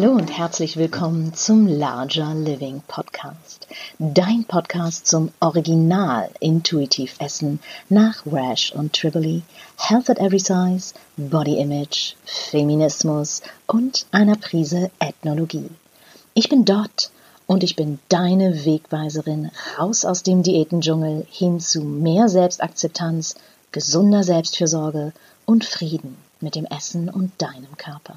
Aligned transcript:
Hallo 0.00 0.12
und 0.12 0.38
herzlich 0.38 0.78
willkommen 0.78 1.34
zum 1.34 1.66
Larger 1.66 2.32
Living 2.32 2.80
Podcast. 2.88 3.66
Dein 3.98 4.46
Podcast 4.46 5.06
zum 5.06 5.30
Original 5.40 6.30
intuitiv 6.40 7.16
Essen 7.18 7.60
nach 7.90 8.24
Rash 8.24 8.72
und 8.72 8.94
Tripoli, 8.94 9.42
Health 9.76 10.08
at 10.08 10.18
Every 10.18 10.38
Size, 10.38 10.94
Body 11.18 11.58
Image, 11.58 12.14
Feminismus 12.24 13.42
und 13.66 14.06
einer 14.10 14.36
Prise 14.36 14.90
Ethnologie. 15.00 15.68
Ich 16.32 16.48
bin 16.48 16.64
Dot 16.64 17.10
und 17.46 17.62
ich 17.62 17.76
bin 17.76 17.98
deine 18.08 18.64
Wegweiserin 18.64 19.50
raus 19.78 20.06
aus 20.06 20.22
dem 20.22 20.42
Diätendschungel 20.42 21.26
hin 21.28 21.60
zu 21.60 21.82
mehr 21.82 22.30
Selbstakzeptanz, 22.30 23.34
gesunder 23.70 24.24
Selbstfürsorge 24.24 25.12
und 25.44 25.66
Frieden 25.66 26.16
mit 26.40 26.54
dem 26.54 26.64
Essen 26.64 27.10
und 27.10 27.32
deinem 27.36 27.76
Körper. 27.76 28.16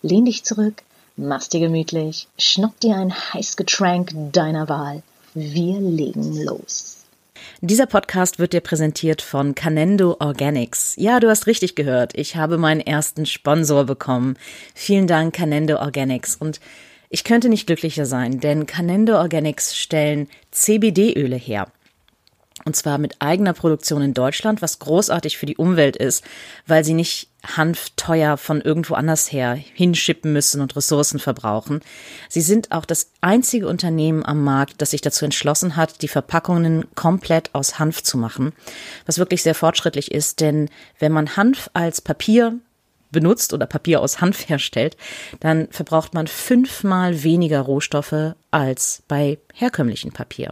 Lehn 0.00 0.24
dich 0.24 0.42
zurück, 0.44 0.82
mach's 1.16 1.48
dir 1.48 1.60
gemütlich, 1.60 2.28
schnapp 2.38 2.78
dir 2.80 2.96
ein 2.96 3.12
Heißgetränk 3.12 4.10
deiner 4.32 4.68
Wahl. 4.68 5.02
Wir 5.34 5.80
legen 5.80 6.42
los. 6.42 6.98
Dieser 7.60 7.86
Podcast 7.86 8.38
wird 8.38 8.52
dir 8.52 8.60
präsentiert 8.60 9.22
von 9.22 9.54
Canendo 9.54 10.16
Organics. 10.18 10.94
Ja, 10.96 11.20
du 11.20 11.28
hast 11.28 11.46
richtig 11.46 11.74
gehört. 11.74 12.12
Ich 12.16 12.36
habe 12.36 12.58
meinen 12.58 12.80
ersten 12.80 13.24
Sponsor 13.24 13.84
bekommen. 13.84 14.36
Vielen 14.74 15.06
Dank, 15.06 15.34
Canendo 15.34 15.76
Organics. 15.76 16.36
Und 16.36 16.60
ich 17.08 17.24
könnte 17.24 17.48
nicht 17.48 17.66
glücklicher 17.66 18.06
sein, 18.06 18.40
denn 18.40 18.66
Canendo 18.66 19.16
Organics 19.16 19.76
stellen 19.76 20.28
CBD-Öle 20.50 21.36
her. 21.36 21.68
Und 22.64 22.76
zwar 22.76 22.98
mit 22.98 23.16
eigener 23.20 23.52
Produktion 23.52 24.02
in 24.02 24.14
Deutschland, 24.14 24.62
was 24.62 24.78
großartig 24.78 25.36
für 25.36 25.46
die 25.46 25.56
Umwelt 25.56 25.96
ist, 25.96 26.24
weil 26.66 26.84
sie 26.84 26.94
nicht 26.94 27.28
Hanf 27.44 27.90
teuer 27.96 28.36
von 28.36 28.60
irgendwo 28.60 28.94
anders 28.94 29.32
her 29.32 29.54
hinschippen 29.54 30.32
müssen 30.32 30.60
und 30.60 30.76
Ressourcen 30.76 31.18
verbrauchen. 31.18 31.80
Sie 32.28 32.40
sind 32.40 32.70
auch 32.70 32.84
das 32.84 33.10
einzige 33.20 33.68
Unternehmen 33.68 34.24
am 34.24 34.44
Markt, 34.44 34.80
das 34.80 34.90
sich 34.90 35.00
dazu 35.00 35.24
entschlossen 35.24 35.76
hat, 35.76 36.02
die 36.02 36.08
Verpackungen 36.08 36.86
komplett 36.94 37.54
aus 37.54 37.78
Hanf 37.78 38.02
zu 38.02 38.16
machen, 38.16 38.52
was 39.06 39.18
wirklich 39.18 39.42
sehr 39.42 39.54
fortschrittlich 39.54 40.12
ist, 40.12 40.40
denn 40.40 40.68
wenn 40.98 41.12
man 41.12 41.36
Hanf 41.36 41.68
als 41.72 42.00
Papier 42.00 42.58
benutzt 43.12 43.52
oder 43.52 43.66
Papier 43.66 44.00
aus 44.00 44.20
Hanf 44.20 44.48
herstellt, 44.48 44.96
dann 45.40 45.68
verbraucht 45.70 46.14
man 46.14 46.26
fünfmal 46.26 47.22
weniger 47.22 47.60
Rohstoffe 47.60 48.34
als 48.50 49.02
bei 49.08 49.38
herkömmlichem 49.54 50.12
Papier. 50.12 50.50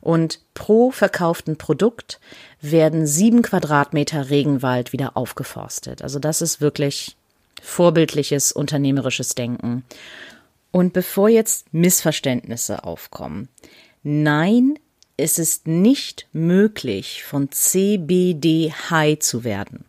Und 0.00 0.40
pro 0.54 0.90
verkauften 0.92 1.56
Produkt 1.56 2.20
werden 2.60 3.06
sieben 3.06 3.42
Quadratmeter 3.42 4.30
Regenwald 4.30 4.92
wieder 4.92 5.16
aufgeforstet. 5.16 6.02
Also 6.02 6.18
das 6.18 6.42
ist 6.42 6.60
wirklich 6.60 7.16
vorbildliches 7.60 8.52
unternehmerisches 8.52 9.34
Denken. 9.34 9.84
Und 10.70 10.92
bevor 10.92 11.28
jetzt 11.28 11.72
Missverständnisse 11.72 12.84
aufkommen, 12.84 13.48
nein, 14.02 14.78
es 15.16 15.38
ist 15.38 15.66
nicht 15.66 16.28
möglich, 16.32 17.24
von 17.24 17.50
CBD 17.50 18.72
high 18.90 19.18
zu 19.18 19.44
werden. 19.44 19.86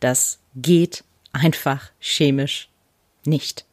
Das 0.00 0.38
geht 0.54 1.04
einfach 1.36 1.90
chemisch 2.00 2.68
nicht. 3.24 3.64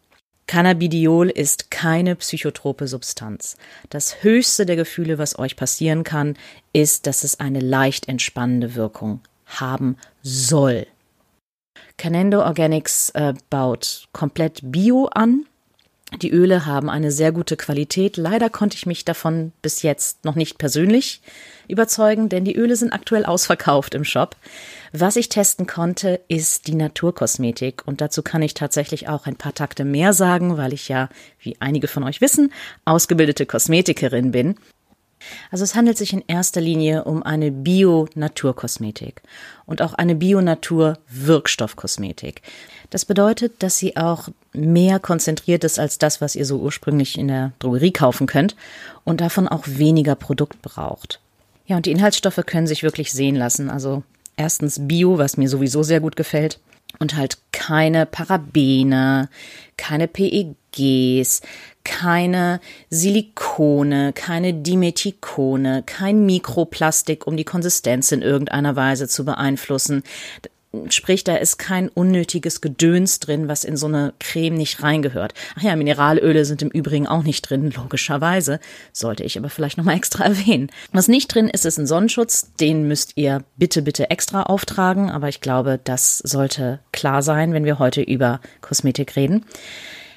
Cannabidiol 0.48 1.30
ist 1.30 1.72
keine 1.72 2.16
psychotrope 2.16 2.88
Substanz. 2.88 3.58
Das 3.90 4.24
höchste 4.24 4.66
der 4.66 4.76
Gefühle, 4.76 5.18
was 5.18 5.40
euch 5.40 5.56
passieren 5.56 6.04
kann, 6.04 6.36
ist, 6.74 7.08
dass 7.08 7.24
es 7.24 7.40
eine 7.40 7.60
leicht 7.60 8.08
entspannende 8.08 8.76
Wirkung 8.76 9.22
haben 9.46 9.98
soll. 10.22 10.86
Canendo 11.98 12.42
Organics 12.44 13.10
äh, 13.12 13.34
baut 13.50 14.08
komplett 14.12 14.60
Bio 14.64 15.06
an. 15.14 15.46
Die 16.22 16.32
Öle 16.32 16.66
haben 16.66 16.90
eine 16.90 17.12
sehr 17.12 17.32
gute 17.32 17.58
Qualität. 17.58 18.18
Leider 18.18 18.50
konnte 18.50 18.78
ich 18.78 18.86
mich 18.86 19.04
davon 19.04 19.52
bis 19.62 19.82
jetzt 19.82 20.24
noch 20.26 20.36
nicht 20.36 20.58
persönlich 20.58 21.22
überzeugen, 21.68 22.30
denn 22.30 22.46
die 22.46 22.56
Öle 22.56 22.76
sind 22.76 22.94
aktuell 22.94 23.26
ausverkauft 23.26 23.96
im 23.96 24.04
Shop. 24.04 24.36
Was 24.92 25.16
ich 25.16 25.30
testen 25.30 25.66
konnte, 25.66 26.20
ist 26.28 26.68
die 26.68 26.76
Naturkosmetik 26.76 27.84
und 27.86 28.00
dazu 28.00 28.22
kann 28.22 28.42
ich 28.42 28.54
tatsächlich 28.54 29.10
auch 29.10 29.26
ein 29.26 29.36
paar 29.36 29.54
Takte 29.54 29.86
mehr 29.86 30.14
sagen, 30.14 30.58
weil 30.58 30.74
ich 30.74 30.88
ja, 30.88 31.10
wie 31.40 31.58
einige 31.60 31.88
von 31.88 32.04
euch 32.04 32.22
wissen, 32.22 32.54
ausgebildete 32.86 33.46
Kosmetikerin 33.46 34.32
bin. 34.32 34.56
Also 35.52 35.64
es 35.64 35.76
handelt 35.76 35.98
sich 35.98 36.14
in 36.14 36.24
erster 36.28 36.62
Linie 36.62 37.04
um 37.04 37.24
eine 37.24 37.52
Bio-Naturkosmetik 37.52 39.22
und 39.66 39.82
auch 39.82 39.94
eine 39.94 40.16
Bio-Natur-Wirkstoffkosmetik. 40.16 42.42
Das 42.90 43.06
bedeutet, 43.06 43.64
dass 43.64 43.78
sie 43.78 43.98
auch 43.98 44.30
mehr 44.54 45.00
konzentriert 45.00 45.64
ist 45.64 45.80
als 45.80 45.98
das, 45.98 46.22
was 46.22 46.36
ihr 46.36 46.46
so 46.46 46.60
ursprünglich 46.60 47.18
in 47.18 47.28
der 47.28 47.52
Drogerie 47.60 47.92
kaufen 47.92 48.28
könnt 48.28 48.56
und 49.04 49.22
davon 49.22 49.48
auch 49.48 49.64
weniger 49.66 50.16
Produkt 50.16 50.62
braucht. 50.62 51.20
Ja, 51.66 51.78
und 51.78 51.86
die 51.86 51.92
Inhaltsstoffe 51.92 52.42
können 52.46 52.68
sich 52.68 52.84
wirklich 52.84 53.12
sehen 53.12 53.36
lassen. 53.36 53.70
Also 53.70 54.04
erstens 54.36 54.88
Bio, 54.88 55.18
was 55.18 55.38
mir 55.38 55.50
sowieso 55.50 55.84
sehr 55.84 56.02
gut 56.02 56.16
gefällt. 56.16 56.60
Und 57.00 57.16
halt 57.16 57.38
keine 57.52 58.06
Parabene, 58.06 59.30
keine 59.78 60.08
PEGs, 60.08 61.42
keine 61.84 62.62
Silikone, 62.90 64.14
keine 64.14 64.54
Dimethikone, 64.54 65.84
kein 65.86 66.26
Mikroplastik, 66.26 67.28
um 67.28 67.36
die 67.36 67.44
Konsistenz 67.44 68.12
in 68.12 68.22
irgendeiner 68.22 68.76
Weise 68.76 69.08
zu 69.08 69.26
beeinflussen. 69.26 70.04
Sprich, 70.90 71.24
da 71.24 71.36
ist 71.36 71.60
kein 71.60 71.88
unnötiges 71.88 72.60
Gedöns 72.60 73.20
drin, 73.20 73.48
was 73.48 73.64
in 73.64 73.78
so 73.78 73.86
eine 73.86 74.14
Creme 74.20 74.56
nicht 74.56 74.82
reingehört. 74.82 75.36
Ach 75.56 75.62
ja, 75.62 75.76
Mineralöle 75.76 76.46
sind 76.46 76.64
im 76.64 76.70
Übrigen 76.70 77.08
auch 77.08 77.22
nicht 77.22 77.48
drin, 77.48 77.70
logischerweise. 77.70 78.60
Sollte 78.92 79.24
ich 79.24 79.38
aber 79.38 79.52
vielleicht 79.52 79.78
nochmal 79.78 79.98
extra 79.98 80.24
erwähnen. 80.26 80.72
Was 80.92 81.08
nicht 81.08 81.28
drin 81.28 81.48
ist, 81.48 81.68
ist 81.68 81.78
ein 81.78 81.86
Sonnenschutz. 81.86 82.54
Den 82.60 82.88
müsst 82.88 83.12
ihr 83.18 83.44
bitte, 83.56 83.84
bitte 83.84 84.10
extra 84.10 84.44
auftragen. 84.44 85.12
Aber 85.12 85.30
ich 85.30 85.42
glaube, 85.42 85.80
das 85.84 86.18
sollte 86.18 86.80
klar 86.92 87.22
sein, 87.22 87.54
wenn 87.54 87.66
wir 87.66 87.78
heute 87.78 88.02
über 88.02 88.42
Kosmetik 88.62 89.16
reden. 89.16 89.46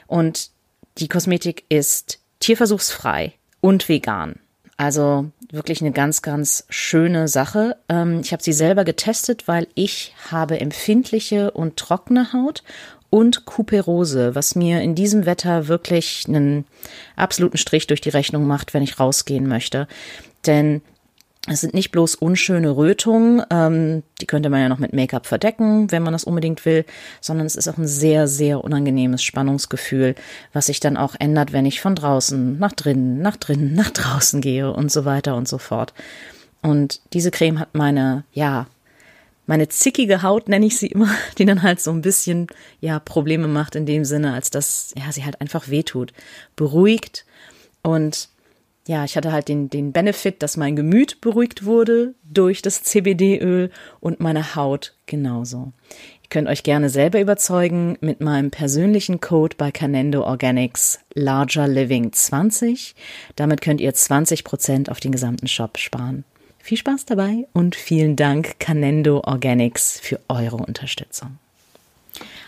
Und 0.06 0.50
die 0.96 1.08
Kosmetik 1.08 1.64
ist 1.68 2.18
tierversuchsfrei 2.40 3.34
und 3.60 3.90
vegan. 3.90 4.36
Also 4.78 5.30
wirklich 5.50 5.80
eine 5.80 5.92
ganz, 5.92 6.22
ganz 6.22 6.64
schöne 6.68 7.28
Sache. 7.28 7.76
Ähm, 7.88 8.20
ich 8.20 8.32
habe 8.32 8.42
sie 8.42 8.52
selber 8.52 8.84
getestet, 8.84 9.48
weil 9.48 9.68
ich 9.74 10.14
habe 10.30 10.60
empfindliche 10.60 11.50
und 11.50 11.76
trockene 11.76 12.32
Haut 12.32 12.62
und 13.10 13.44
Kuperose, 13.44 14.34
was 14.34 14.56
mir 14.56 14.82
in 14.82 14.94
diesem 14.94 15.26
Wetter 15.26 15.68
wirklich 15.68 16.24
einen 16.28 16.64
absoluten 17.14 17.56
Strich 17.56 17.86
durch 17.86 18.00
die 18.00 18.08
Rechnung 18.10 18.46
macht, 18.46 18.74
wenn 18.74 18.82
ich 18.82 18.98
rausgehen 18.98 19.46
möchte. 19.46 19.86
Denn 20.46 20.82
es 21.48 21.60
sind 21.60 21.74
nicht 21.74 21.92
bloß 21.92 22.16
unschöne 22.16 22.76
Rötungen, 22.76 23.42
ähm, 23.50 24.02
die 24.20 24.26
könnte 24.26 24.50
man 24.50 24.60
ja 24.60 24.68
noch 24.68 24.78
mit 24.78 24.92
Make-up 24.92 25.26
verdecken, 25.26 25.90
wenn 25.92 26.02
man 26.02 26.12
das 26.12 26.24
unbedingt 26.24 26.64
will, 26.64 26.84
sondern 27.20 27.46
es 27.46 27.54
ist 27.54 27.68
auch 27.68 27.78
ein 27.78 27.86
sehr, 27.86 28.26
sehr 28.26 28.64
unangenehmes 28.64 29.22
Spannungsgefühl, 29.22 30.16
was 30.52 30.66
sich 30.66 30.80
dann 30.80 30.96
auch 30.96 31.14
ändert, 31.18 31.52
wenn 31.52 31.66
ich 31.66 31.80
von 31.80 31.94
draußen 31.94 32.58
nach 32.58 32.72
drinnen, 32.72 33.22
nach 33.22 33.36
drinnen, 33.36 33.74
nach 33.74 33.90
draußen 33.90 34.40
gehe 34.40 34.72
und 34.72 34.90
so 34.90 35.04
weiter 35.04 35.36
und 35.36 35.46
so 35.46 35.58
fort. 35.58 35.94
Und 36.62 37.00
diese 37.12 37.30
Creme 37.30 37.60
hat 37.60 37.74
meine, 37.74 38.24
ja, 38.32 38.66
meine 39.46 39.68
zickige 39.68 40.22
Haut, 40.22 40.48
nenne 40.48 40.66
ich 40.66 40.78
sie 40.78 40.88
immer, 40.88 41.08
die 41.38 41.44
dann 41.44 41.62
halt 41.62 41.80
so 41.80 41.92
ein 41.92 42.02
bisschen, 42.02 42.48
ja, 42.80 42.98
Probleme 42.98 43.46
macht 43.46 43.76
in 43.76 43.86
dem 43.86 44.04
Sinne, 44.04 44.32
als 44.32 44.50
dass, 44.50 44.92
ja, 44.96 45.12
sie 45.12 45.24
halt 45.24 45.40
einfach 45.40 45.68
wehtut. 45.68 46.12
Beruhigt 46.56 47.24
und 47.82 48.28
ja, 48.86 49.04
ich 49.04 49.16
hatte 49.16 49.32
halt 49.32 49.48
den, 49.48 49.68
den 49.68 49.92
Benefit, 49.92 50.42
dass 50.42 50.56
mein 50.56 50.76
Gemüt 50.76 51.20
beruhigt 51.20 51.64
wurde 51.64 52.14
durch 52.22 52.62
das 52.62 52.82
CBD-Öl 52.82 53.70
und 54.00 54.20
meine 54.20 54.54
Haut 54.54 54.94
genauso. 55.06 55.72
Ihr 56.22 56.28
könnt 56.28 56.48
euch 56.48 56.62
gerne 56.62 56.88
selber 56.88 57.20
überzeugen 57.20 57.98
mit 58.00 58.20
meinem 58.20 58.50
persönlichen 58.50 59.20
Code 59.20 59.56
bei 59.56 59.72
Canendo 59.72 60.22
Organics 60.22 61.00
Larger 61.14 61.66
Living 61.66 62.12
20. 62.12 62.94
Damit 63.34 63.60
könnt 63.60 63.80
ihr 63.80 63.92
20 63.92 64.44
Prozent 64.44 64.90
auf 64.90 65.00
den 65.00 65.12
gesamten 65.12 65.48
Shop 65.48 65.78
sparen. 65.78 66.24
Viel 66.58 66.78
Spaß 66.78 67.06
dabei 67.06 67.46
und 67.52 67.76
vielen 67.76 68.16
Dank 68.16 68.58
Canendo 68.60 69.20
Organics 69.24 70.00
für 70.00 70.20
eure 70.28 70.56
Unterstützung. 70.56 71.38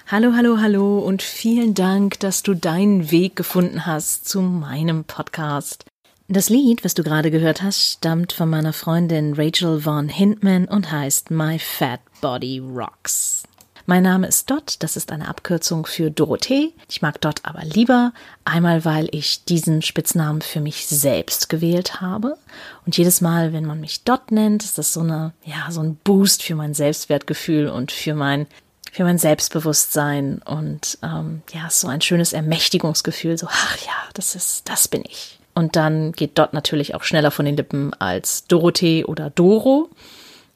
Hallo, 0.09 0.33
hallo, 0.35 0.59
hallo 0.59 1.01
und 1.01 1.23
vielen 1.23 1.75
Dank, 1.75 2.19
dass 2.21 2.43
du 2.43 2.55
deinen 2.55 3.11
Weg 3.11 3.37
gefunden 3.37 3.87
hast 3.87 4.29
zu 4.29 4.41
meinem 4.41 5.05
Podcast. 5.05 5.85
Das 6.31 6.51
Lied, 6.51 6.85
was 6.85 6.93
du 6.93 7.03
gerade 7.03 7.31
gehört 7.31 7.63
hast, 7.63 7.93
stammt 7.93 8.35
von 8.35 8.51
meiner 8.51 8.75
Freundin 8.75 9.33
Rachel 9.33 9.81
Von 9.81 10.11
Hintman 10.11 10.67
und 10.67 10.93
heißt 10.93 11.31
My 11.31 11.59
Fat 11.59 12.01
Body 12.21 12.59
Rocks. 12.59 13.45
Mein 13.87 14.03
Name 14.03 14.27
ist 14.27 14.51
Dot, 14.51 14.77
das 14.81 14.99
ist 14.99 15.11
eine 15.11 15.27
Abkürzung 15.27 15.87
für 15.87 16.11
Dorothee. 16.11 16.75
Ich 16.87 17.01
mag 17.01 17.19
Dot 17.23 17.41
aber 17.45 17.65
lieber, 17.65 18.13
einmal 18.45 18.85
weil 18.85 19.09
ich 19.11 19.47
diesen 19.47 19.81
Spitznamen 19.81 20.43
für 20.43 20.61
mich 20.61 20.87
selbst 20.87 21.49
gewählt 21.49 22.03
habe. 22.03 22.37
Und 22.85 22.99
jedes 22.99 23.23
Mal, 23.23 23.55
wenn 23.55 23.65
man 23.65 23.81
mich 23.81 24.05
Dot 24.05 24.31
nennt, 24.31 24.63
ist 24.63 24.77
das 24.77 24.93
so 24.93 25.01
eine, 25.01 25.33
ja, 25.47 25.71
so 25.71 25.81
ein 25.81 25.95
Boost 26.05 26.43
für 26.43 26.57
mein 26.57 26.75
Selbstwertgefühl 26.75 27.69
und 27.71 27.91
für 27.91 28.15
mein 28.15 28.47
für 28.93 29.05
mein 29.05 29.19
Selbstbewusstsein 29.19 30.43
und 30.45 30.99
ähm, 31.03 31.43
ja, 31.55 31.71
so 31.71 31.89
ein 31.89 32.01
schönes 32.01 32.33
Ermächtigungsgefühl, 32.33 33.39
so, 33.39 33.47
ach 33.51 33.77
ja, 33.79 33.93
das 34.15 34.35
ist, 34.35 34.69
das 34.69 34.89
bin 34.89 35.05
ich. 35.07 35.39
Und 35.59 35.75
dann 35.75 36.13
geht 36.13 36.39
Dot 36.39 36.53
natürlich 36.53 36.95
auch 36.95 37.03
schneller 37.03 37.33
von 37.33 37.45
den 37.45 37.57
Lippen 37.57 37.93
als 37.95 38.47
Dorothee 38.47 39.05
oder 39.05 39.29
Doro. 39.29 39.91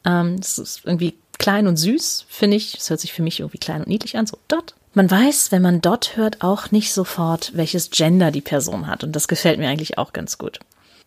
Ähm, 0.05 0.37
das 0.37 0.59
ist 0.59 0.83
irgendwie 0.85 1.15
klein 1.41 1.67
und 1.67 1.77
süß, 1.77 2.27
finde 2.29 2.57
ich. 2.57 2.75
Das 2.75 2.89
hört 2.89 3.01
sich 3.01 3.13
für 3.13 3.25
mich 3.25 3.41
irgendwie 3.41 3.59
klein 3.59 3.81
und 3.81 3.89
niedlich 3.89 4.17
an, 4.17 4.29
so 4.29 4.39
Dot. 4.47 4.77
Man 4.95 5.11
weiß, 5.11 5.51
wenn 5.51 5.61
man 5.61 5.81
Dot 5.81 6.17
hört, 6.17 6.45
auch 6.45 6.71
nicht 6.71 6.93
sofort, 6.93 7.51
welches 7.57 7.91
Gender 7.91 8.31
die 8.31 8.43
Person 8.43 8.87
hat. 8.87 9.03
Und 9.03 9.17
das 9.17 9.27
gefällt 9.27 9.59
mir 9.59 9.69
eigentlich 9.69 9.99
auch 9.99 10.13
ganz 10.13 10.39
gut. 10.39 10.61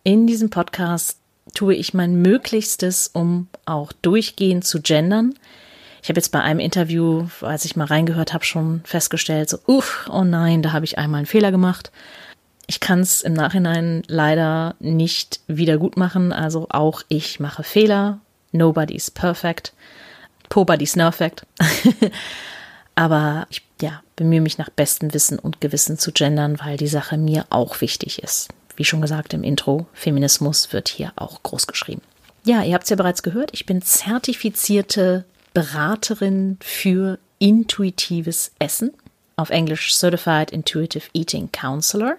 In 0.04 0.26
diesem 0.26 0.50
Podcast 0.50 1.16
tue 1.54 1.74
ich 1.74 1.94
mein 1.94 2.20
Möglichstes, 2.20 3.08
um 3.14 3.48
auch 3.64 3.94
durchgehend 3.94 4.66
zu 4.66 4.82
gendern. 4.82 5.32
Ich 6.02 6.10
habe 6.10 6.18
jetzt 6.18 6.32
bei 6.32 6.42
einem 6.42 6.60
Interview, 6.60 7.28
als 7.40 7.64
ich 7.64 7.76
mal 7.76 7.86
reingehört 7.86 8.34
habe, 8.34 8.44
schon 8.44 8.82
festgestellt, 8.84 9.48
so, 9.48 9.58
uff, 9.66 10.06
oh 10.12 10.22
nein, 10.22 10.60
da 10.60 10.72
habe 10.72 10.84
ich 10.84 10.98
einmal 10.98 11.20
einen 11.20 11.26
Fehler 11.26 11.50
gemacht. 11.50 11.90
Ich 12.66 12.80
kann 12.80 13.00
es 13.00 13.22
im 13.22 13.32
Nachhinein 13.32 14.02
leider 14.08 14.74
nicht 14.80 15.40
wieder 15.46 15.78
gut 15.78 15.96
machen. 15.96 16.32
Also 16.32 16.66
auch 16.70 17.02
ich 17.08 17.38
mache 17.40 17.62
Fehler. 17.62 18.18
Nobody's 18.52 19.10
perfect. 19.10 19.72
Pobody's 20.48 20.94
perfect. 20.94 21.46
Aber 22.94 23.46
ich 23.50 23.62
ja, 23.80 24.02
bemühe 24.16 24.40
mich 24.40 24.58
nach 24.58 24.70
bestem 24.70 25.12
Wissen 25.12 25.38
und 25.38 25.60
Gewissen 25.60 25.98
zu 25.98 26.12
gendern, 26.12 26.58
weil 26.60 26.76
die 26.76 26.86
Sache 26.86 27.18
mir 27.18 27.46
auch 27.50 27.80
wichtig 27.80 28.22
ist. 28.22 28.48
Wie 28.74 28.84
schon 28.84 29.00
gesagt 29.00 29.34
im 29.34 29.42
Intro, 29.42 29.86
Feminismus 29.92 30.72
wird 30.72 30.88
hier 30.88 31.12
auch 31.16 31.42
groß 31.42 31.66
geschrieben. 31.66 32.02
Ja, 32.44 32.62
ihr 32.62 32.74
habt 32.74 32.84
es 32.84 32.90
ja 32.90 32.96
bereits 32.96 33.22
gehört, 33.22 33.50
ich 33.52 33.66
bin 33.66 33.82
zertifizierte 33.82 35.24
Beraterin 35.52 36.58
für 36.60 37.18
intuitives 37.38 38.52
Essen 38.58 38.92
auf 39.36 39.50
Englisch 39.50 39.94
Certified 39.94 40.50
Intuitive 40.50 41.08
Eating 41.12 41.50
Counselor. 41.52 42.16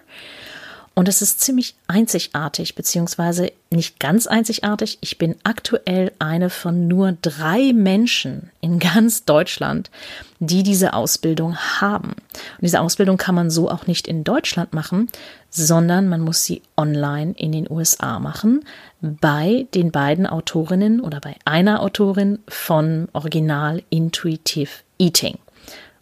Und 0.94 1.06
es 1.06 1.22
ist 1.22 1.40
ziemlich 1.40 1.76
einzigartig, 1.86 2.74
beziehungsweise 2.74 3.52
nicht 3.70 4.00
ganz 4.00 4.26
einzigartig. 4.26 4.98
Ich 5.00 5.16
bin 5.16 5.36
aktuell 5.44 6.10
eine 6.18 6.50
von 6.50 6.88
nur 6.88 7.12
drei 7.22 7.72
Menschen 7.72 8.50
in 8.60 8.80
ganz 8.80 9.24
Deutschland, 9.24 9.92
die 10.40 10.64
diese 10.64 10.94
Ausbildung 10.94 11.56
haben. 11.56 12.10
Und 12.10 12.62
diese 12.62 12.80
Ausbildung 12.80 13.16
kann 13.16 13.36
man 13.36 13.48
so 13.48 13.70
auch 13.70 13.86
nicht 13.86 14.08
in 14.08 14.24
Deutschland 14.24 14.72
machen, 14.72 15.08
sondern 15.50 16.08
man 16.08 16.20
muss 16.20 16.42
sie 16.42 16.62
online 16.76 17.32
in 17.36 17.52
den 17.52 17.70
USA 17.70 18.18
machen, 18.18 18.64
bei 19.00 19.68
den 19.74 19.92
beiden 19.92 20.26
Autorinnen 20.26 21.00
oder 21.00 21.20
bei 21.20 21.36
einer 21.44 21.80
Autorin 21.80 22.40
von 22.48 23.06
Original 23.12 23.84
Intuitive 23.90 24.70
Eating 24.98 25.38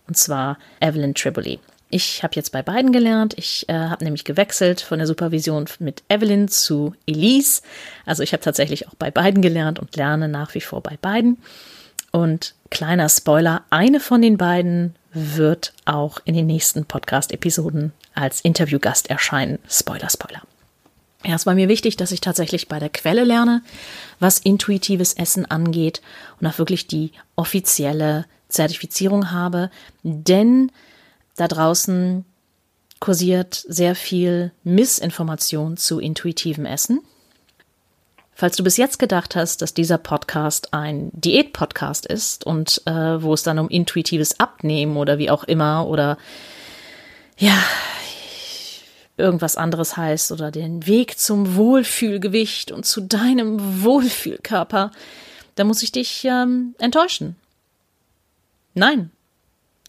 und 0.08 0.16
zwar 0.16 0.58
Evelyn 0.80 1.14
Triboli. 1.14 1.60
Ich 1.88 2.22
habe 2.24 2.34
jetzt 2.34 2.50
bei 2.50 2.62
beiden 2.62 2.90
gelernt. 2.90 3.34
Ich 3.38 3.68
äh, 3.68 3.74
habe 3.74 4.04
nämlich 4.04 4.24
gewechselt 4.24 4.80
von 4.80 4.98
der 4.98 5.06
Supervision 5.06 5.66
mit 5.78 6.02
Evelyn 6.08 6.48
zu 6.48 6.94
Elise. 7.06 7.62
Also 8.04 8.22
ich 8.22 8.32
habe 8.32 8.42
tatsächlich 8.42 8.88
auch 8.88 8.94
bei 8.94 9.10
beiden 9.10 9.40
gelernt 9.40 9.78
und 9.78 9.94
lerne 9.94 10.28
nach 10.28 10.54
wie 10.54 10.60
vor 10.60 10.82
bei 10.82 10.98
beiden. 11.00 11.38
Und 12.10 12.54
kleiner 12.70 13.08
Spoiler, 13.08 13.62
eine 13.70 14.00
von 14.00 14.20
den 14.20 14.36
beiden 14.36 14.96
wird 15.12 15.72
auch 15.84 16.18
in 16.24 16.34
den 16.34 16.46
nächsten 16.46 16.84
Podcast-Episoden 16.84 17.92
als 18.14 18.40
Interviewgast 18.40 19.08
erscheinen. 19.08 19.58
Spoiler, 19.68 20.10
Spoiler. 20.10 20.42
Ja, 21.24 21.34
es 21.34 21.46
war 21.46 21.54
mir 21.54 21.68
wichtig, 21.68 21.96
dass 21.96 22.12
ich 22.12 22.20
tatsächlich 22.20 22.68
bei 22.68 22.78
der 22.78 22.88
Quelle 22.88 23.24
lerne, 23.24 23.62
was 24.20 24.38
intuitives 24.38 25.14
Essen 25.14 25.44
angeht 25.46 26.00
und 26.40 26.46
auch 26.46 26.58
wirklich 26.58 26.86
die 26.86 27.12
offizielle 27.36 28.26
Zertifizierung 28.56 29.30
habe, 29.30 29.70
denn 30.02 30.72
da 31.36 31.48
draußen 31.48 32.24
kursiert 32.98 33.64
sehr 33.68 33.94
viel 33.94 34.52
Missinformation 34.64 35.76
zu 35.76 36.00
intuitivem 36.00 36.64
Essen. 36.64 37.00
Falls 38.34 38.56
du 38.56 38.64
bis 38.64 38.76
jetzt 38.76 38.98
gedacht 38.98 39.34
hast, 39.34 39.62
dass 39.62 39.72
dieser 39.72 39.96
Podcast 39.96 40.74
ein 40.74 41.10
Diät-Podcast 41.12 42.04
ist 42.04 42.44
und 42.44 42.82
äh, 42.86 43.22
wo 43.22 43.32
es 43.32 43.42
dann 43.42 43.58
um 43.58 43.68
intuitives 43.68 44.40
Abnehmen 44.40 44.96
oder 44.96 45.18
wie 45.18 45.30
auch 45.30 45.44
immer 45.44 45.86
oder 45.86 46.18
ja, 47.38 47.58
irgendwas 49.16 49.56
anderes 49.56 49.96
heißt 49.96 50.32
oder 50.32 50.50
den 50.50 50.86
Weg 50.86 51.18
zum 51.18 51.56
Wohlfühlgewicht 51.56 52.72
und 52.72 52.84
zu 52.84 53.00
deinem 53.00 53.82
Wohlfühlkörper, 53.82 54.90
da 55.54 55.64
muss 55.64 55.82
ich 55.82 55.92
dich 55.92 56.24
ähm, 56.24 56.74
enttäuschen. 56.78 57.36
Nein. 58.78 59.10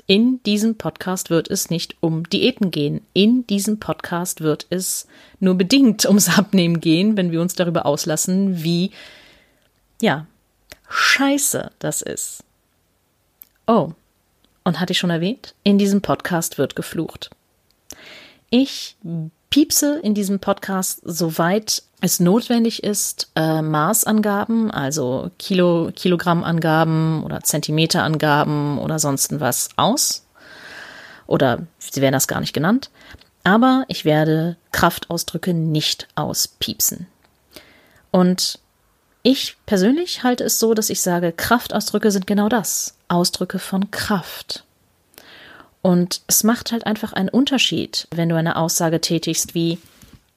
In 0.06 0.42
diesem 0.44 0.78
Podcast 0.78 1.30
wird 1.30 1.50
es 1.50 1.69
nicht 1.69 1.98
um 2.00 2.24
Diäten 2.30 2.72
gehen. 2.72 3.01
In 3.12 3.45
diesem 3.45 3.81
Podcast 3.81 4.39
wird 4.39 4.66
es 4.69 5.07
nur 5.42 5.56
bedingt 5.56 6.06
ums 6.07 6.38
Abnehmen 6.38 6.80
gehen, 6.80 7.18
wenn 7.18 7.34
wir 7.34 7.42
uns 7.42 7.54
darüber 7.54 7.86
auslassen, 7.86 8.63
wie, 8.63 8.92
ja, 10.01 10.25
scheiße 10.88 11.72
das 11.80 12.01
ist. 12.01 12.45
Oh, 13.68 13.92
und 14.63 14.80
hatte 14.80 14.94
ich 14.94 15.00
schon 15.00 15.10
erwähnt, 15.10 15.54
in 15.63 15.78
diesem 15.78 16.01
Podcast 16.01 16.57
wird 16.57 16.78
geflucht. 16.78 17.30
Ich 18.50 18.95
piepse 19.50 20.00
in 20.00 20.13
diesem 20.13 20.39
Podcast, 20.39 21.01
soweit 21.04 21.84
es 22.00 22.20
notwendig 22.20 22.84
ist, 22.84 23.32
äh, 23.36 23.62
Maßangaben, 23.62 24.70
also 24.70 25.32
Kilo, 25.40 25.92
Kilogrammangaben 25.96 27.24
oder 27.24 27.42
Zentimeterangaben 27.42 28.78
oder 28.78 29.00
sonst 29.00 29.40
was 29.40 29.70
aus. 29.78 30.26
Oder 31.26 31.64
sie 31.80 32.02
werden 32.02 32.14
das 32.14 32.28
gar 32.28 32.40
nicht 32.40 32.54
genannt. 32.54 32.92
Aber 33.44 33.86
ich 33.88 34.06
werde 34.06 34.58
Kraftausdrücke 34.72 35.54
nicht 35.54 36.08
auspiepsen. 36.16 37.08
Und 38.12 38.60
ich 39.24 39.58
persönlich 39.66 40.24
halte 40.24 40.44
es 40.44 40.60
so, 40.60 40.74
dass 40.74 40.90
ich 40.90 41.02
sage, 41.02 41.32
Kraftausdrücke 41.32 42.12
sind 42.12 42.27
genau 42.27 42.48
das. 42.48 42.96
Ausdrücke 43.08 43.60
von 43.60 43.92
Kraft. 43.92 44.63
Und 45.82 46.22
es 46.27 46.44
macht 46.44 46.72
halt 46.72 46.86
einfach 46.86 47.13
einen 47.13 47.30
Unterschied, 47.30 48.08
wenn 48.12 48.30
du 48.30 48.36
eine 48.36 48.56
Aussage 48.56 49.01
tätigst 49.01 49.56
wie, 49.56 49.80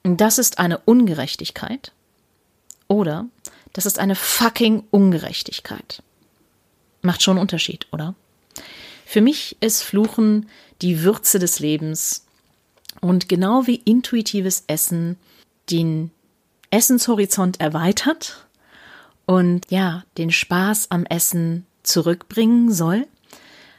das 0.03 0.37
ist 0.37 0.59
eine 0.59 0.79
Ungerechtigkeit 0.79 1.91
oder 2.87 3.25
das 3.73 3.85
ist 3.85 3.99
eine 3.99 4.15
fucking 4.15 4.83
Ungerechtigkeit. 4.91 6.03
Macht 7.01 7.23
schon 7.23 7.37
einen 7.37 7.41
Unterschied, 7.41 7.87
oder? 7.91 8.15
Für 9.05 9.21
mich 9.21 9.57
ist 9.59 9.83
Fluchen 9.83 10.47
die 10.81 11.03
Würze 11.03 11.39
des 11.39 11.59
Lebens 11.59 12.25
und 12.99 13.29
genau 13.29 13.67
wie 13.67 13.81
intuitives 13.85 14.63
Essen 14.67 15.17
den 15.69 16.11
Essenshorizont 16.69 17.59
erweitert 17.59 18.47
und 19.25 19.69
ja, 19.69 20.03
den 20.17 20.31
Spaß 20.31 20.91
am 20.91 21.05
Essen 21.05 21.65
zurückbringen 21.83 22.71
soll, 22.71 23.07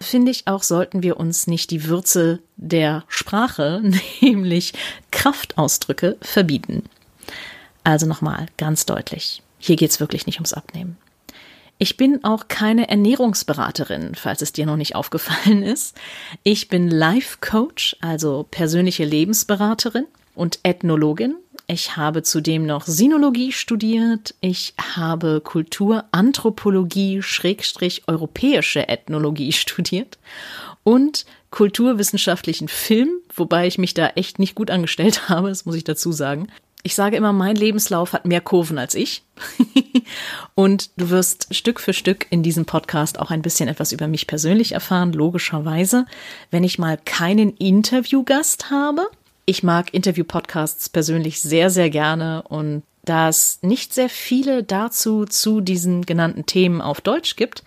finde 0.03 0.31
ich 0.31 0.47
auch, 0.47 0.63
sollten 0.63 1.03
wir 1.03 1.19
uns 1.19 1.47
nicht 1.47 1.71
die 1.71 1.85
Würze 1.87 2.41
der 2.57 3.05
Sprache, 3.09 3.83
nämlich 4.21 4.73
Kraftausdrücke, 5.11 6.17
verbieten. 6.21 6.85
Also 7.85 8.07
nochmal 8.07 8.47
ganz 8.59 8.87
deutlich, 8.87 9.43
hier 9.59 9.77
geht 9.77 9.91
es 9.91 10.01
wirklich 10.01 10.27
nicht 10.27 10.39
ums 10.39 10.53
Abnehmen. 10.53 10.97
Ich 11.79 11.97
bin 11.97 12.23
auch 12.23 12.47
keine 12.47 12.89
Ernährungsberaterin, 12.89 14.15
falls 14.15 14.41
es 14.41 14.53
dir 14.53 14.67
noch 14.67 14.77
nicht 14.77 14.95
aufgefallen 14.97 15.63
ist. 15.63 15.97
Ich 16.45 16.69
bin 16.69 16.89
Life 16.89 17.39
Coach, 17.41 17.97
also 18.01 18.47
persönliche 18.51 19.05
Lebensberaterin 19.05 20.07
und 20.35 20.61
Ethnologin 20.63 21.35
ich 21.73 21.97
habe 21.97 22.23
zudem 22.23 22.67
noch 22.67 22.87
Sinologie 22.87 23.51
studiert. 23.51 24.35
Ich 24.41 24.75
habe 24.95 25.41
Kulturanthropologie, 25.41 27.23
Schrägstrich 27.23 28.03
europäische 28.07 28.89
Ethnologie 28.89 29.53
studiert 29.53 30.19
und 30.85 31.25
kulturwissenschaftlichen 31.51 32.69
Film, 32.69 33.11
wobei 33.35 33.67
ich 33.67 33.79
mich 33.79 33.95
da 33.95 34.09
echt 34.09 34.39
nicht 34.39 34.55
gut 34.55 34.71
angestellt 34.71 35.29
habe, 35.29 35.49
das 35.49 35.65
muss 35.65 35.75
ich 35.75 35.85
dazu 35.85 36.13
sagen. 36.13 36.49
Ich 36.85 36.97
sage 36.97 37.17
immer, 37.17 37.33
mein 37.33 37.55
Lebenslauf 37.55 38.13
hat 38.13 38.27
mehr 38.27 38.41
Kurven 38.41 38.77
als 38.77 38.97
ich. 38.97 39.23
und 40.57 40.91
du 40.97 41.11
wirst 41.11 41.55
Stück 41.55 41.79
für 41.79 41.93
Stück 41.93 42.27
in 42.31 42.43
diesem 42.43 42.65
Podcast 42.65 43.21
auch 43.21 43.31
ein 43.31 43.41
bisschen 43.41 43.69
etwas 43.69 43.93
über 43.93 44.09
mich 44.09 44.27
persönlich 44.27 44.73
erfahren, 44.73 45.13
logischerweise. 45.13 46.07
Wenn 46.51 46.65
ich 46.65 46.81
mal 46.81 46.99
keinen 46.99 47.57
Interviewgast 47.57 48.71
habe, 48.71 49.09
Ich 49.45 49.63
mag 49.63 49.93
Interview-Podcasts 49.93 50.89
persönlich 50.89 51.43
sehr, 51.43 51.71
sehr 51.71 51.91
gerne 51.91 52.43
und 52.43 52.83
da 53.05 53.29
es 53.29 53.59
nicht 53.63 53.93
sehr 53.93 54.09
viele 54.09 54.63
dazu 54.63 55.25
zu 55.25 55.61
diesen 55.61 56.07
genannten 56.07 56.47
Themen 56.47 56.81
auf 56.81 57.01
Deutsch 57.01 57.35
gibt, 57.35 57.65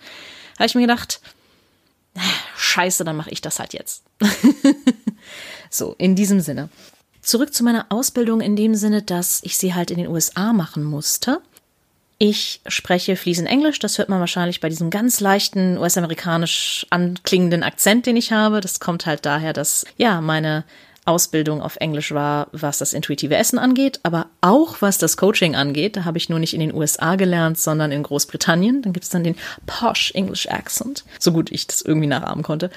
habe 0.58 0.66
ich 0.66 0.74
mir 0.74 0.82
gedacht, 0.82 1.20
scheiße, 2.56 3.04
dann 3.04 3.16
mache 3.16 3.30
ich 3.30 3.42
das 3.42 3.58
halt 3.58 3.74
jetzt. 3.74 4.04
so, 5.70 5.94
in 5.98 6.16
diesem 6.16 6.40
Sinne. 6.40 6.70
Zurück 7.20 7.52
zu 7.52 7.64
meiner 7.64 7.86
Ausbildung 7.90 8.40
in 8.40 8.56
dem 8.56 8.74
Sinne, 8.74 9.02
dass 9.02 9.42
ich 9.42 9.58
sie 9.58 9.74
halt 9.74 9.90
in 9.90 9.98
den 9.98 10.08
USA 10.08 10.52
machen 10.52 10.84
musste. 10.84 11.40
Ich 12.18 12.62
spreche 12.66 13.16
fließend 13.16 13.46
Englisch, 13.46 13.78
das 13.78 13.98
hört 13.98 14.08
man 14.08 14.20
wahrscheinlich 14.20 14.60
bei 14.60 14.70
diesem 14.70 14.88
ganz 14.88 15.20
leichten 15.20 15.76
US-amerikanisch 15.76 16.86
anklingenden 16.88 17.62
Akzent, 17.62 18.06
den 18.06 18.16
ich 18.16 18.32
habe. 18.32 18.62
Das 18.62 18.80
kommt 18.80 19.04
halt 19.04 19.26
daher, 19.26 19.52
dass 19.52 19.84
ja 19.98 20.22
meine 20.22 20.64
Ausbildung 21.06 21.62
auf 21.62 21.76
Englisch 21.76 22.12
war, 22.12 22.48
was 22.52 22.78
das 22.78 22.92
intuitive 22.92 23.36
Essen 23.36 23.58
angeht, 23.58 24.00
aber 24.02 24.26
auch 24.40 24.82
was 24.82 24.98
das 24.98 25.16
Coaching 25.16 25.54
angeht. 25.54 25.96
Da 25.96 26.04
habe 26.04 26.18
ich 26.18 26.28
nur 26.28 26.38
nicht 26.38 26.52
in 26.52 26.60
den 26.60 26.74
USA 26.74 27.16
gelernt, 27.16 27.58
sondern 27.58 27.92
in 27.92 28.02
Großbritannien. 28.02 28.82
Dann 28.82 28.92
gibt 28.92 29.04
es 29.04 29.10
dann 29.10 29.24
den 29.24 29.36
Posh 29.66 30.10
English 30.14 30.48
Accent, 30.48 31.04
so 31.18 31.32
gut 31.32 31.50
ich 31.52 31.66
das 31.66 31.82
irgendwie 31.82 32.08
nachahmen 32.08 32.42
konnte. 32.42 32.70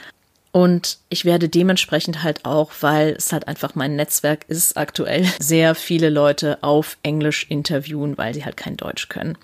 Und 0.51 0.97
ich 1.09 1.25
werde 1.25 1.47
dementsprechend 1.47 2.23
halt 2.23 2.45
auch, 2.45 2.71
weil 2.81 3.09
es 3.09 3.31
halt 3.31 3.47
einfach 3.47 3.75
mein 3.75 3.95
Netzwerk 3.95 4.45
ist 4.47 4.77
aktuell, 4.77 5.25
sehr 5.39 5.75
viele 5.75 6.09
Leute 6.09 6.57
auf 6.61 6.97
Englisch 7.03 7.45
interviewen, 7.49 8.17
weil 8.17 8.33
sie 8.33 8.45
halt 8.45 8.57
kein 8.57 8.77
Deutsch 8.77 9.09
können. 9.09 9.37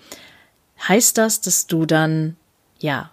Heißt 0.88 1.16
das, 1.16 1.40
dass 1.40 1.66
du 1.66 1.86
dann, 1.86 2.36
ja, 2.78 3.10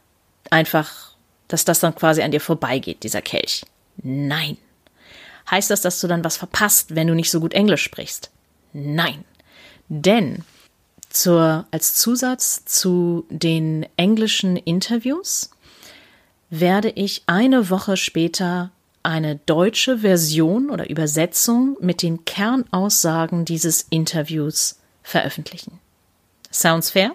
einfach, 0.49 1.15
dass 1.47 1.65
das 1.65 1.79
dann 1.79 1.95
quasi 1.95 2.21
an 2.21 2.31
dir 2.31 2.41
vorbeigeht, 2.41 3.03
dieser 3.03 3.21
Kelch? 3.21 3.65
Nein. 3.97 4.57
Heißt 5.49 5.69
das, 5.69 5.81
dass 5.81 5.99
du 5.99 6.07
dann 6.07 6.23
was 6.23 6.37
verpasst, 6.37 6.95
wenn 6.95 7.07
du 7.07 7.15
nicht 7.15 7.31
so 7.31 7.39
gut 7.39 7.53
Englisch 7.53 7.83
sprichst? 7.83 8.31
Nein. 8.73 9.23
Denn 9.89 10.43
zur, 11.09 11.67
als 11.71 11.93
Zusatz 11.95 12.65
zu 12.65 13.25
den 13.29 13.85
englischen 13.97 14.57
Interviews 14.57 15.51
werde 16.49 16.89
ich 16.89 17.23
eine 17.27 17.69
Woche 17.69 17.97
später 17.97 18.71
eine 19.03 19.35
deutsche 19.35 19.99
Version 19.99 20.69
oder 20.69 20.89
Übersetzung 20.89 21.77
mit 21.81 22.01
den 22.01 22.25
Kernaussagen 22.25 23.43
dieses 23.43 23.85
Interviews 23.89 24.79
veröffentlichen. 25.03 25.79
Sounds 26.51 26.91
fair? 26.91 27.11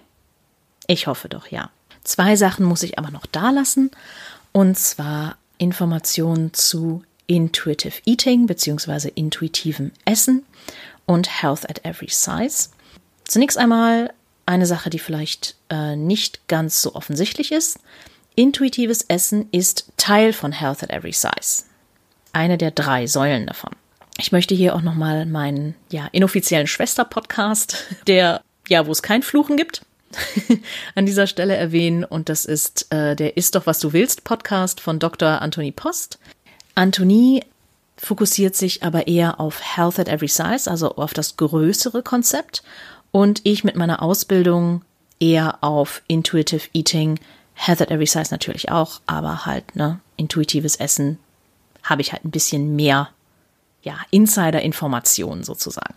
Ich 0.87 1.07
hoffe 1.07 1.29
doch 1.29 1.49
ja. 1.49 1.71
Zwei 2.05 2.37
Sachen 2.37 2.65
muss 2.65 2.83
ich 2.83 2.99
aber 2.99 3.11
noch 3.11 3.27
da 3.27 3.51
lassen, 3.51 3.91
und 4.53 4.79
zwar 4.79 5.37
Informationen 5.59 6.53
zu 6.53 7.03
Intuitive 7.29 8.01
Eating 8.05 8.47
bzw. 8.47 9.13
intuitivem 9.15 9.93
Essen 10.05 10.45
und 11.07 11.43
Health 11.43 11.69
at 11.71 11.85
Every 11.85 12.09
Size. 12.11 12.71
Zunächst 13.25 13.57
einmal 13.57 14.13
eine 14.47 14.67
Sache, 14.67 14.91
die 14.91 14.99
vielleicht 14.99 15.55
äh, 15.71 15.95
nicht 15.95 16.49
ganz 16.49 16.83
so 16.83 16.95
offensichtlich 16.95 17.53
ist. 17.53 17.79
Intuitives 18.35 19.03
Essen 19.09 19.49
ist 19.53 19.93
Teil 19.97 20.33
von 20.33 20.53
Health 20.53 20.83
at 20.83 20.91
Every 20.91 21.13
Size. 21.13 21.65
Eine 22.33 22.57
der 22.57 22.71
drei 22.71 23.07
Säulen 23.07 23.47
davon. 23.47 23.73
Ich 24.17 24.33
möchte 24.33 24.55
hier 24.55 24.75
auch 24.75 24.83
nochmal 24.83 25.27
meinen 25.27 25.75
ja, 25.91 26.09
inoffiziellen 26.13 26.67
Schwester-Podcast, 26.67 27.85
der, 28.07 28.43
ja, 28.69 28.87
wo 28.87 28.93
es 28.93 29.03
kein 29.03 29.23
Fluchen 29.23 29.57
gibt, 29.57 29.83
an 30.95 31.05
dieser 31.05 31.27
Stelle 31.27 31.57
erwähnen. 31.57 32.05
Und 32.05 32.29
das 32.29 32.47
ist 32.47 32.91
äh, 32.91 33.15
der 33.15 33.37
Ist 33.37 33.55
doch, 33.55 33.67
was 33.67 33.81
du 33.81 33.93
willst 33.93 34.25
Podcast 34.25 34.81
von 34.81 34.99
Dr. 34.99 35.43
Anthony 35.43 35.73
Post. 35.73 36.19
Antonie 36.79 37.43
fokussiert 37.97 38.55
sich 38.55 38.85
aber 38.85 39.09
eher 39.09 39.41
auf 39.41 39.77
Health 39.77 39.99
at 39.99 40.07
Every 40.07 40.29
Size, 40.29 40.71
also 40.71 40.95
auf 40.95 41.13
das 41.13 41.37
größere 41.37 42.05
Konzept. 42.05 42.63
Und 43.11 43.41
ich 43.43 43.65
mit 43.65 43.75
meiner 43.75 44.01
Ausbildung 44.01 44.83
eher 45.19 45.59
auf 45.65 46.03
Intuitive 46.07 46.69
Eating, 46.73 47.19
Health 47.55 47.83
at 47.83 47.91
Every 47.91 48.07
Size 48.07 48.29
natürlich 48.31 48.71
auch, 48.71 49.01
aber 49.07 49.45
halt, 49.45 49.75
ne, 49.75 49.99
intuitives 50.17 50.77
Essen 50.77 51.19
habe 51.83 52.01
ich 52.01 52.13
halt 52.13 52.25
ein 52.25 52.31
bisschen 52.31 52.77
mehr, 52.77 53.09
ja, 53.83 53.99
Insider-Informationen 54.11 55.43
sozusagen. 55.43 55.95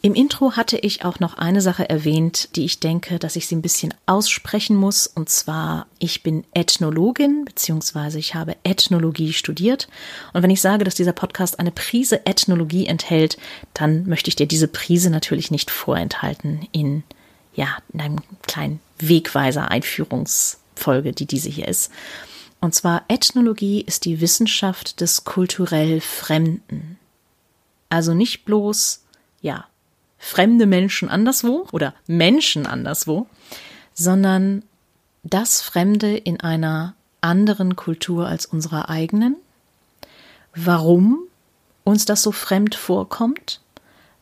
Im 0.00 0.14
Intro 0.14 0.52
hatte 0.52 0.78
ich 0.78 1.04
auch 1.04 1.18
noch 1.18 1.38
eine 1.38 1.60
Sache 1.60 1.88
erwähnt, 1.88 2.54
die 2.54 2.64
ich 2.64 2.78
denke, 2.78 3.18
dass 3.18 3.34
ich 3.34 3.48
sie 3.48 3.56
ein 3.56 3.62
bisschen 3.62 3.92
aussprechen 4.06 4.76
muss. 4.76 5.08
Und 5.08 5.28
zwar, 5.28 5.88
ich 5.98 6.22
bin 6.22 6.44
Ethnologin, 6.54 7.44
beziehungsweise 7.44 8.20
ich 8.20 8.36
habe 8.36 8.54
Ethnologie 8.62 9.32
studiert. 9.32 9.88
Und 10.32 10.44
wenn 10.44 10.50
ich 10.50 10.60
sage, 10.60 10.84
dass 10.84 10.94
dieser 10.94 11.12
Podcast 11.12 11.58
eine 11.58 11.72
Prise 11.72 12.24
Ethnologie 12.26 12.86
enthält, 12.86 13.38
dann 13.74 14.06
möchte 14.06 14.28
ich 14.28 14.36
dir 14.36 14.46
diese 14.46 14.68
Prise 14.68 15.10
natürlich 15.10 15.50
nicht 15.50 15.68
vorenthalten 15.68 16.68
in, 16.70 17.02
ja, 17.56 17.78
in 17.92 18.00
einem 18.00 18.18
kleinen 18.46 18.78
Wegweiser 19.00 19.68
Einführungsfolge, 19.68 21.12
die 21.12 21.26
diese 21.26 21.50
hier 21.50 21.66
ist. 21.66 21.90
Und 22.60 22.72
zwar 22.72 23.02
Ethnologie 23.08 23.80
ist 23.80 24.04
die 24.04 24.20
Wissenschaft 24.20 25.00
des 25.00 25.24
kulturell 25.24 26.00
Fremden. 26.00 26.98
Also 27.88 28.14
nicht 28.14 28.44
bloß, 28.44 29.02
ja, 29.40 29.66
fremde 30.18 30.66
Menschen 30.66 31.08
anderswo 31.08 31.66
oder 31.72 31.94
Menschen 32.06 32.66
anderswo, 32.66 33.26
sondern 33.94 34.62
das 35.22 35.60
Fremde 35.60 36.16
in 36.16 36.40
einer 36.40 36.94
anderen 37.20 37.76
Kultur 37.76 38.26
als 38.26 38.46
unserer 38.46 38.88
eigenen, 38.88 39.36
warum 40.54 41.20
uns 41.84 42.04
das 42.04 42.22
so 42.22 42.32
fremd 42.32 42.74
vorkommt, 42.74 43.60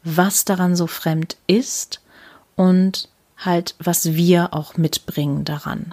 was 0.05 0.45
daran 0.45 0.77
so 0.77 0.87
fremd 0.87 1.37
ist 1.47 2.01
und 2.55 3.09
halt, 3.37 3.75
was 3.79 4.15
wir 4.15 4.55
auch 4.55 4.77
mitbringen 4.77 5.45
daran. 5.45 5.93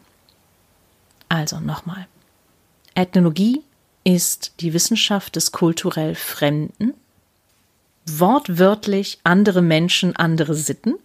Also 1.30 1.60
nochmal. 1.60 2.08
Ethnologie 2.96 3.64
ist 4.04 4.54
die 4.60 4.74
Wissenschaft 4.74 5.36
des 5.36 5.52
kulturell 5.52 6.16
Fremden 6.16 6.94
wortwörtlich 8.06 9.20
andere 9.24 9.62
Menschen, 9.62 10.16
andere 10.16 10.56
Sitten. 10.56 10.96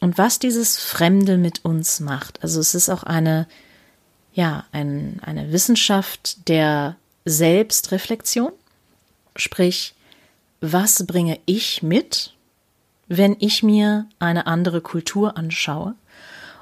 Und 0.00 0.18
was 0.18 0.38
dieses 0.38 0.78
Fremde 0.78 1.38
mit 1.38 1.64
uns 1.64 2.00
macht. 2.00 2.42
Also 2.42 2.60
es 2.60 2.74
ist 2.74 2.88
auch 2.88 3.04
eine, 3.04 3.46
ja, 4.34 4.64
ein, 4.72 5.20
eine 5.22 5.52
Wissenschaft 5.52 6.48
der 6.48 6.96
Selbstreflexion. 7.24 8.52
Sprich, 9.36 9.94
was 10.60 11.06
bringe 11.06 11.38
ich 11.46 11.82
mit, 11.82 12.34
wenn 13.08 13.36
ich 13.38 13.62
mir 13.62 14.06
eine 14.18 14.46
andere 14.46 14.80
Kultur 14.80 15.36
anschaue? 15.36 15.94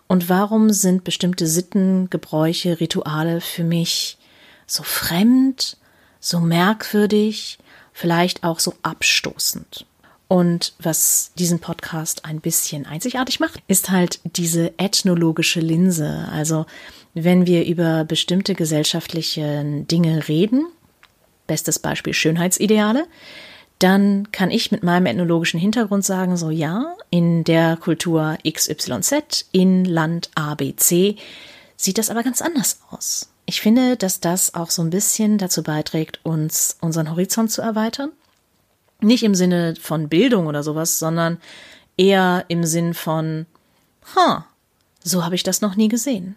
Und 0.06 0.28
warum 0.28 0.70
sind 0.70 1.04
bestimmte 1.04 1.46
Sitten, 1.46 2.10
Gebräuche, 2.10 2.80
Rituale 2.80 3.40
für 3.40 3.64
mich 3.64 4.18
so 4.66 4.82
fremd, 4.82 5.76
so 6.18 6.40
merkwürdig, 6.40 7.58
vielleicht 7.92 8.44
auch 8.44 8.60
so 8.60 8.74
abstoßend. 8.82 9.86
Und 10.28 10.74
was 10.78 11.32
diesen 11.36 11.58
Podcast 11.58 12.24
ein 12.24 12.40
bisschen 12.40 12.86
einzigartig 12.86 13.40
macht, 13.40 13.62
ist 13.66 13.90
halt 13.90 14.20
diese 14.22 14.78
ethnologische 14.78 15.58
Linse. 15.58 16.28
Also 16.32 16.66
wenn 17.14 17.46
wir 17.46 17.66
über 17.66 18.04
bestimmte 18.04 18.54
gesellschaftliche 18.54 19.64
Dinge 19.90 20.28
reden, 20.28 20.66
bestes 21.48 21.80
Beispiel 21.80 22.14
Schönheitsideale, 22.14 23.08
dann 23.80 24.30
kann 24.30 24.52
ich 24.52 24.70
mit 24.70 24.84
meinem 24.84 25.06
ethnologischen 25.06 25.58
Hintergrund 25.58 26.04
sagen, 26.04 26.36
so 26.36 26.50
ja, 26.50 26.94
in 27.10 27.42
der 27.42 27.76
Kultur 27.76 28.38
XYZ, 28.48 29.46
in 29.50 29.84
Land 29.84 30.30
ABC, 30.36 31.16
sieht 31.76 31.98
das 31.98 32.10
aber 32.10 32.22
ganz 32.22 32.42
anders 32.42 32.80
aus. 32.90 33.29
Ich 33.46 33.60
finde, 33.60 33.96
dass 33.96 34.20
das 34.20 34.54
auch 34.54 34.70
so 34.70 34.82
ein 34.82 34.90
bisschen 34.90 35.38
dazu 35.38 35.62
beiträgt, 35.62 36.20
uns 36.22 36.76
unseren 36.80 37.10
Horizont 37.10 37.50
zu 37.50 37.62
erweitern. 37.62 38.10
Nicht 39.00 39.22
im 39.22 39.34
Sinne 39.34 39.74
von 39.80 40.08
Bildung 40.08 40.46
oder 40.46 40.62
sowas, 40.62 40.98
sondern 40.98 41.38
eher 41.96 42.44
im 42.48 42.64
Sinn 42.64 42.94
von, 42.94 43.46
ha, 44.14 44.46
so 45.02 45.24
habe 45.24 45.34
ich 45.34 45.42
das 45.42 45.60
noch 45.60 45.76
nie 45.76 45.88
gesehen. 45.88 46.36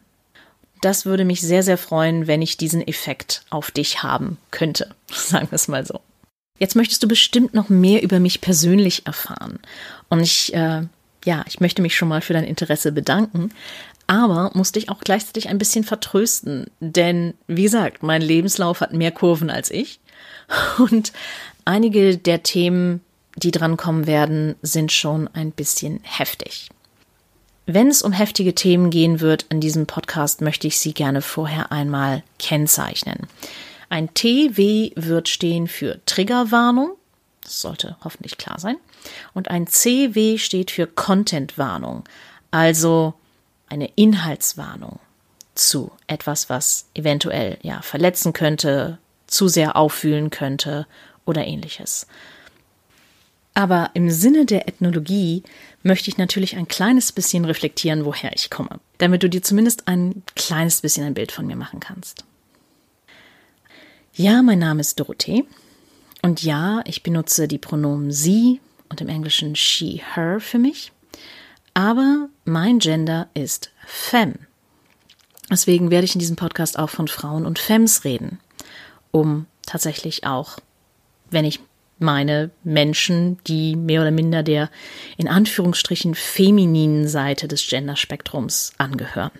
Das 0.82 1.06
würde 1.06 1.24
mich 1.24 1.42
sehr, 1.42 1.64
sehr 1.64 1.78
freuen, 1.78 2.28
wenn 2.28 2.42
ich 2.42 2.58
diesen 2.58 2.86
Effekt 2.86 3.44
auf 3.50 3.72
dich 3.72 4.04
haben 4.04 4.38
könnte. 4.52 4.94
Sagen 5.12 5.48
wir 5.50 5.56
es 5.56 5.68
mal 5.68 5.86
so. 5.86 6.02
Jetzt 6.60 6.76
möchtest 6.76 7.04
du 7.04 7.08
bestimmt 7.08 7.54
noch 7.54 7.70
mehr 7.70 8.04
über 8.04 8.20
mich 8.20 8.42
persönlich 8.42 9.06
erfahren. 9.06 9.60
Und 10.10 10.22
ich, 10.22 10.54
äh, 10.54 10.84
ja, 11.26 11.44
ich 11.48 11.60
möchte 11.60 11.82
mich 11.82 11.96
schon 11.96 12.10
mal 12.10 12.22
für 12.22 12.34
dein 12.34 12.44
Interesse 12.44 12.92
bedanken 12.92 13.52
aber 14.13 14.51
musste 14.53 14.77
ich 14.77 14.89
auch 14.89 15.00
gleichzeitig 15.00 15.50
ein 15.50 15.58
bisschen 15.58 15.84
vertrösten, 15.84 16.67
denn 16.79 17.34
wie 17.48 17.63
gesagt, 17.63 18.03
mein 18.03 18.22
Lebenslauf 18.22 18.79
hat 18.79 18.93
mehr 18.93 19.12
Kurven 19.12 19.50
als 19.50 19.72
ich 19.72 20.00
und 20.77 21.13
einige 21.65 22.17
der 22.17 22.43
Themen, 22.43 23.01
die 23.36 23.50
drankommen 23.50 24.05
werden, 24.05 24.55
sind 24.62 24.91
schon 24.91 25.27
ein 25.34 25.51
bisschen 25.51 26.00
heftig. 26.03 26.70
Wenn 27.65 27.88
es 27.88 28.03
um 28.03 28.12
heftige 28.12 28.53
Themen 28.53 28.91
gehen 28.91 29.20
wird 29.20 29.48
in 29.50 29.62
diesem 29.62 29.88
Podcast, 29.88 30.41
möchte 30.41 30.67
ich 30.67 30.77
sie 30.79 30.93
gerne 30.93 31.22
vorher 31.22 31.72
einmal 31.72 32.22
kennzeichnen. 32.38 33.27
Ein 33.89 34.13
TW 34.13 34.91
wird 34.96 35.27
stehen 35.27 35.67
für 35.67 36.00
Triggerwarnung. 36.05 36.91
Das 37.41 37.62
sollte 37.62 37.98
hoffentlich 38.03 38.38
klar 38.38 38.60
sein. 38.60 38.75
Und 39.34 39.50
ein 39.50 39.65
CW 39.65 40.38
steht 40.38 40.72
für 40.72 40.88
Contentwarnung. 40.88 42.03
Also 42.51 43.13
eine 43.74 43.89
Inhaltswarnung 43.96 45.00
zu 45.56 45.92
etwas, 46.08 46.50
was 46.50 46.86
eventuell 46.94 47.58
ja 47.62 47.82
verletzen 47.82 48.32
könnte, 48.32 49.00
zu 49.27 49.48
sehr 49.48 49.75
auffühlen 49.75 50.30
könnte 50.30 50.86
oder 51.25 51.46
ähnliches. 51.46 52.08
Aber 53.56 53.92
im 53.94 54.10
Sinne 54.10 54.46
der 54.46 54.68
Ethnologie 54.68 55.44
möchte 55.84 56.10
ich 56.10 56.18
natürlich 56.18 56.56
ein 56.56 56.68
kleines 56.68 57.12
bisschen 57.12 57.46
reflektieren, 57.46 58.06
woher 58.06 58.34
ich 58.34 58.50
komme, 58.50 58.80
damit 59.00 59.22
du 59.24 59.30
dir 59.30 59.42
zumindest 59.44 59.88
ein 59.88 60.24
kleines 60.36 60.82
bisschen 60.82 61.06
ein 61.06 61.13
Bild 61.13 61.32
von 61.32 61.46
mir 61.46 61.56
machen 61.56 61.80
kannst. 61.80 62.25
Ja, 64.13 64.42
mein 64.44 64.60
Name 64.60 64.82
ist 64.82 65.00
Dorothee 65.00 65.46
und 66.22 66.44
ja, 66.44 66.82
ich 66.86 67.03
benutze 67.03 67.48
die 67.48 67.58
Pronomen 67.58 68.12
sie 68.12 68.60
und 68.89 69.01
im 69.01 69.10
Englischen 69.10 69.56
she, 69.56 70.01
her 70.13 70.39
für 70.39 70.60
mich, 70.60 70.93
aber 71.74 72.30
mein 72.46 72.80
Gender 72.80 73.30
ist 73.34 73.72
femme. 73.86 74.39
Deswegen 75.50 75.92
werde 75.92 76.06
ich 76.06 76.15
in 76.15 76.20
diesem 76.20 76.36
Podcast 76.36 76.80
auch 76.80 76.89
von 76.89 77.08
Frauen 77.08 77.46
und 77.46 77.60
Femmes 77.60 78.03
reden, 78.03 78.39
um 79.12 79.46
tatsächlich 79.65 80.25
auch, 80.25 80.58
wenn 81.30 81.46
ich 81.46 81.60
meine 82.00 82.51
Menschen, 82.63 83.38
die 83.48 83.75
mehr 83.75 84.01
oder 84.01 84.12
minder 84.12 84.44
der 84.44 84.70
in 85.18 85.27
Anführungsstrichen 85.27 86.15
femininen 86.15 87.08
Seite 87.08 87.48
des 87.48 87.68
Genderspektrums 87.68 88.74
angehören. 88.77 89.32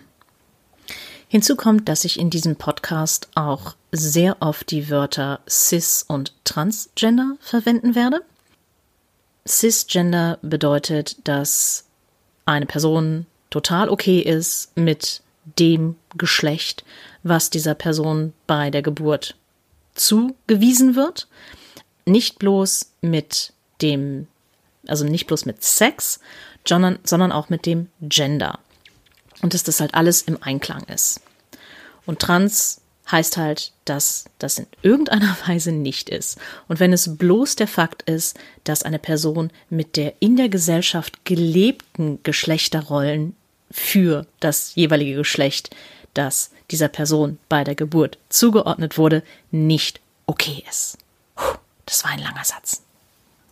Hinzu 1.28 1.56
kommt, 1.56 1.88
dass 1.88 2.04
ich 2.04 2.18
in 2.18 2.30
diesem 2.30 2.56
Podcast 2.56 3.28
auch 3.34 3.74
sehr 3.90 4.36
oft 4.40 4.70
die 4.70 4.88
Wörter 4.88 5.40
cis 5.48 6.04
und 6.06 6.32
transgender 6.44 7.36
verwenden 7.40 7.94
werde. 7.94 8.22
Cisgender 9.46 10.38
bedeutet, 10.42 11.16
dass 11.26 11.86
eine 12.46 12.66
Person 12.66 13.26
total 13.50 13.88
okay 13.88 14.20
ist 14.20 14.76
mit 14.76 15.22
dem 15.58 15.96
Geschlecht, 16.16 16.84
was 17.22 17.50
dieser 17.50 17.74
Person 17.74 18.32
bei 18.46 18.70
der 18.70 18.82
Geburt 18.82 19.36
zugewiesen 19.94 20.96
wird 20.96 21.28
nicht 22.06 22.38
bloß 22.38 22.90
mit 23.00 23.52
dem, 23.82 24.26
also 24.86 25.04
nicht 25.04 25.26
bloß 25.26 25.46
mit 25.46 25.62
Sex, 25.62 26.20
sondern, 26.66 26.98
sondern 27.04 27.32
auch 27.32 27.48
mit 27.48 27.66
dem 27.66 27.88
Gender. 28.00 28.58
Und 29.42 29.54
dass 29.54 29.62
das 29.62 29.80
halt 29.80 29.94
alles 29.94 30.22
im 30.22 30.42
Einklang 30.42 30.84
ist. 30.84 31.20
Und 32.06 32.20
trans 32.20 32.80
heißt 33.10 33.36
halt, 33.36 33.72
dass 33.84 34.24
das 34.38 34.58
in 34.58 34.66
irgendeiner 34.82 35.36
Weise 35.46 35.72
nicht 35.72 36.08
ist. 36.08 36.38
Und 36.68 36.80
wenn 36.80 36.92
es 36.92 37.16
bloß 37.16 37.56
der 37.56 37.68
Fakt 37.68 38.02
ist, 38.02 38.38
dass 38.64 38.82
eine 38.82 38.98
Person 38.98 39.50
mit 39.70 39.96
der 39.96 40.14
in 40.20 40.36
der 40.36 40.48
Gesellschaft 40.48 41.24
gelebten 41.24 42.20
Geschlechterrollen 42.22 43.36
für 43.70 44.26
das 44.40 44.74
jeweilige 44.74 45.16
Geschlecht, 45.16 45.74
das 46.14 46.50
dieser 46.70 46.88
Person 46.88 47.38
bei 47.48 47.64
der 47.64 47.74
Geburt 47.74 48.18
zugeordnet 48.28 48.98
wurde, 48.98 49.22
nicht 49.50 50.00
okay 50.26 50.64
ist. 50.68 50.98
Puh. 51.34 51.58
Das 51.86 52.04
war 52.04 52.12
ein 52.12 52.22
langer 52.22 52.44
Satz. 52.44 52.82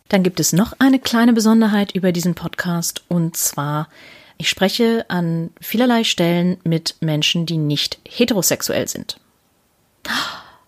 Dann 0.09 0.23
gibt 0.23 0.39
es 0.39 0.53
noch 0.53 0.73
eine 0.79 0.99
kleine 0.99 1.33
Besonderheit 1.33 1.93
über 1.93 2.11
diesen 2.11 2.35
Podcast 2.35 3.03
und 3.07 3.37
zwar, 3.37 3.89
ich 4.37 4.49
spreche 4.49 5.05
an 5.07 5.51
vielerlei 5.61 6.03
Stellen 6.03 6.57
mit 6.63 6.95
Menschen, 6.99 7.45
die 7.45 7.57
nicht 7.57 7.99
heterosexuell 8.07 8.87
sind. 8.87 9.19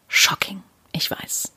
Shocking, 0.07 0.63
ich 0.91 1.09
weiß. 1.09 1.51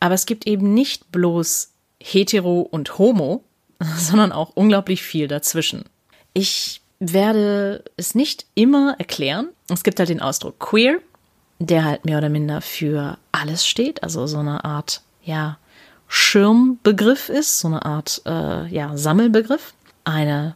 Aber 0.00 0.14
es 0.14 0.26
gibt 0.26 0.46
eben 0.46 0.74
nicht 0.74 1.10
bloß 1.12 1.70
hetero 2.00 2.60
und 2.60 2.98
homo, 2.98 3.44
sondern 3.96 4.32
auch 4.32 4.50
unglaublich 4.54 5.02
viel 5.02 5.28
dazwischen. 5.28 5.84
Ich 6.32 6.80
werde 6.98 7.84
es 7.96 8.14
nicht 8.14 8.46
immer 8.54 8.96
erklären. 8.98 9.48
Es 9.68 9.84
gibt 9.84 9.98
halt 9.98 10.08
den 10.08 10.22
Ausdruck 10.22 10.58
queer, 10.58 10.98
der 11.58 11.84
halt 11.84 12.04
mehr 12.04 12.18
oder 12.18 12.28
minder 12.28 12.60
für 12.60 13.18
alles 13.32 13.66
steht, 13.66 14.02
also 14.02 14.26
so 14.26 14.38
eine 14.38 14.64
Art 14.64 15.02
ja, 15.22 15.58
Schirmbegriff 16.08 17.28
ist, 17.28 17.60
so 17.60 17.68
eine 17.68 17.84
Art 17.84 18.22
äh, 18.26 18.66
ja, 18.68 18.96
Sammelbegriff. 18.96 19.74
Eine 20.04 20.54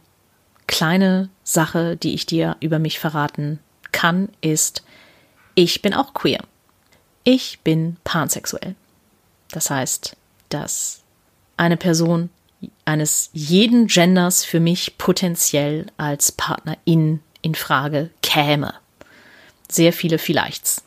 kleine 0.67 1.29
Sache, 1.43 1.97
die 1.97 2.13
ich 2.13 2.25
dir 2.25 2.55
über 2.61 2.79
mich 2.79 2.99
verraten 2.99 3.59
kann, 3.91 4.29
ist, 4.39 4.83
ich 5.61 5.83
bin 5.83 5.93
auch 5.93 6.15
queer. 6.15 6.39
Ich 7.23 7.59
bin 7.59 7.97
pansexuell. 8.03 8.73
Das 9.51 9.69
heißt, 9.69 10.15
dass 10.49 11.01
eine 11.55 11.77
Person 11.77 12.29
eines 12.83 13.29
jeden 13.33 13.85
Genders 13.85 14.43
für 14.43 14.59
mich 14.59 14.97
potenziell 14.97 15.85
als 15.97 16.31
Partnerin 16.31 17.19
in 17.43 17.55
Frage 17.55 18.09
käme. 18.23 18.73
Sehr 19.69 19.93
viele 19.93 20.17
Vielleichts. 20.17 20.83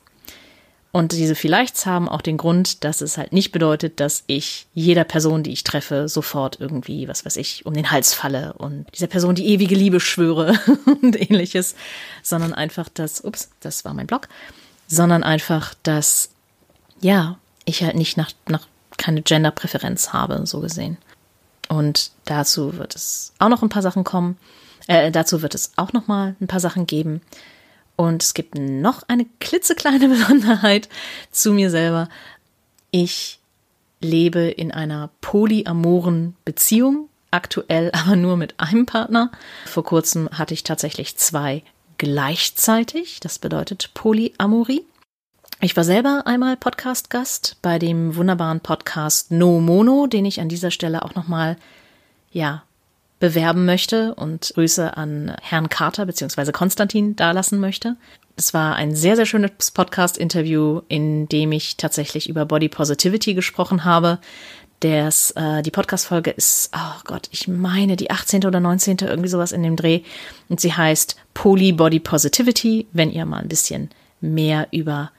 Und 0.90 1.10
diese 1.10 1.34
Vielleichts 1.34 1.86
haben 1.86 2.08
auch 2.08 2.20
den 2.20 2.36
Grund, 2.36 2.84
dass 2.84 3.00
es 3.00 3.18
halt 3.18 3.32
nicht 3.32 3.50
bedeutet, 3.50 3.98
dass 3.98 4.22
ich 4.28 4.66
jeder 4.74 5.02
Person, 5.02 5.42
die 5.42 5.52
ich 5.52 5.64
treffe, 5.64 6.08
sofort 6.08 6.60
irgendwie, 6.60 7.08
was 7.08 7.24
weiß 7.24 7.36
ich, 7.36 7.66
um 7.66 7.74
den 7.74 7.90
Hals 7.90 8.14
falle 8.14 8.52
und 8.54 8.86
dieser 8.94 9.08
Person 9.08 9.34
die 9.34 9.46
ewige 9.46 9.74
Liebe 9.74 9.98
schwöre 9.98 10.56
und 11.02 11.20
ähnliches, 11.20 11.74
sondern 12.22 12.54
einfach, 12.54 12.88
dass, 12.88 13.24
ups, 13.24 13.50
das 13.58 13.84
war 13.84 13.92
mein 13.92 14.06
Blog, 14.06 14.28
sondern 14.86 15.22
einfach, 15.22 15.74
dass, 15.82 16.30
ja, 17.00 17.38
ich 17.64 17.82
halt 17.82 17.96
nicht 17.96 18.16
nach, 18.16 18.30
nach 18.46 18.66
keine 18.96 19.22
Genderpräferenz 19.22 20.12
habe, 20.12 20.46
so 20.46 20.60
gesehen. 20.60 20.98
Und 21.68 22.10
dazu 22.24 22.76
wird 22.76 22.94
es 22.94 23.32
auch 23.38 23.48
noch 23.48 23.62
ein 23.62 23.68
paar 23.68 23.82
Sachen 23.82 24.04
kommen. 24.04 24.36
Äh, 24.86 25.10
dazu 25.10 25.42
wird 25.42 25.54
es 25.54 25.72
auch 25.76 25.92
noch 25.92 26.06
mal 26.06 26.36
ein 26.40 26.46
paar 26.46 26.60
Sachen 26.60 26.86
geben. 26.86 27.20
Und 27.96 28.22
es 28.22 28.34
gibt 28.34 28.56
noch 28.56 29.02
eine 29.08 29.26
klitzekleine 29.40 30.08
Besonderheit 30.16 30.88
zu 31.30 31.52
mir 31.52 31.70
selber. 31.70 32.08
Ich 32.90 33.40
lebe 34.00 34.40
in 34.40 34.72
einer 34.72 35.10
polyamoren 35.20 36.36
Beziehung, 36.44 37.08
aktuell 37.30 37.90
aber 37.92 38.16
nur 38.16 38.36
mit 38.36 38.60
einem 38.60 38.86
Partner. 38.86 39.30
Vor 39.66 39.84
kurzem 39.84 40.28
hatte 40.30 40.54
ich 40.54 40.62
tatsächlich 40.62 41.16
zwei 41.16 41.62
gleichzeitig. 41.98 43.20
Das 43.20 43.38
bedeutet 43.38 43.90
Polyamorie. 43.94 44.84
Ich 45.60 45.76
war 45.76 45.84
selber 45.84 46.24
einmal 46.26 46.56
Podcast-Gast 46.56 47.56
bei 47.62 47.78
dem 47.78 48.16
wunderbaren 48.16 48.60
Podcast 48.60 49.30
No 49.30 49.60
Mono, 49.60 50.06
den 50.06 50.24
ich 50.24 50.40
an 50.40 50.48
dieser 50.48 50.70
Stelle 50.70 51.02
auch 51.02 51.14
nochmal, 51.14 51.56
ja, 52.32 52.64
bewerben 53.20 53.64
möchte 53.64 54.14
und 54.16 54.52
Grüße 54.54 54.96
an 54.96 55.34
Herrn 55.40 55.68
Carter 55.70 56.04
bzw. 56.04 56.52
Konstantin 56.52 57.16
dalassen 57.16 57.60
möchte. 57.60 57.96
Es 58.36 58.52
war 58.52 58.74
ein 58.74 58.94
sehr, 58.94 59.16
sehr 59.16 59.26
schönes 59.26 59.70
Podcast-Interview, 59.70 60.82
in 60.88 61.28
dem 61.28 61.52
ich 61.52 61.76
tatsächlich 61.76 62.28
über 62.28 62.44
Body 62.44 62.68
Positivity 62.68 63.34
gesprochen 63.34 63.84
habe. 63.84 64.18
Das, 64.80 65.30
äh, 65.32 65.62
die 65.62 65.70
Podcast-Folge 65.70 66.30
ist, 66.30 66.70
oh 66.76 67.00
Gott, 67.04 67.28
ich 67.30 67.48
meine 67.48 67.96
die 67.96 68.10
18. 68.10 68.44
oder 68.44 68.60
19. 68.60 68.98
irgendwie 68.98 69.28
sowas 69.28 69.52
in 69.52 69.62
dem 69.62 69.76
Dreh. 69.76 70.02
Und 70.48 70.60
sie 70.60 70.72
heißt 70.72 71.16
Poly 71.32 71.72
Body 71.72 72.00
Positivity, 72.00 72.86
wenn 72.92 73.10
ihr 73.10 73.24
mal 73.24 73.40
ein 73.40 73.48
bisschen 73.48 73.90
mehr 74.20 74.68
über, 74.72 75.10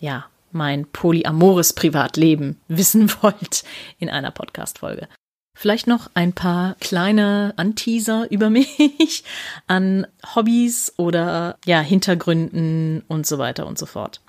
ja, 0.00 0.26
mein 0.50 0.86
polyamores 0.86 1.72
Privatleben 1.72 2.60
wissen 2.68 3.10
wollt 3.22 3.64
in 3.98 4.08
einer 4.08 4.30
Podcast-Folge. 4.30 5.08
Vielleicht 5.54 5.86
noch 5.86 6.10
ein 6.14 6.32
paar 6.32 6.76
kleine 6.80 7.52
Anteaser 7.56 8.30
über 8.30 8.50
mich 8.50 9.24
an 9.66 10.06
Hobbys 10.34 10.94
oder 10.96 11.58
ja, 11.64 11.80
Hintergründen 11.80 13.04
und 13.08 13.26
so 13.26 13.38
weiter 13.38 13.66
und 13.66 13.78
so 13.78 13.86
fort. 13.86 14.20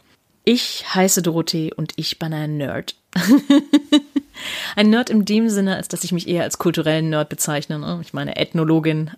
Ich 0.44 0.94
heiße 0.94 1.22
Dorothee 1.22 1.74
und 1.74 1.94
ich 1.96 2.20
bin 2.20 2.34
ein 2.34 2.58
Nerd. 2.58 2.96
ein 4.76 4.90
Nerd 4.90 5.10
in 5.10 5.26
dem 5.26 5.50
Sinne, 5.50 5.76
als 5.76 5.88
dass 5.88 6.04
ich 6.04 6.12
mich 6.12 6.28
eher 6.28 6.44
als 6.44 6.58
kulturellen 6.58 7.10
Nerd 7.10 7.30
bezeichne. 7.30 7.80
Ne? 7.80 8.00
Ich 8.02 8.14
meine 8.14 8.36
Ethnologin. 8.36 9.12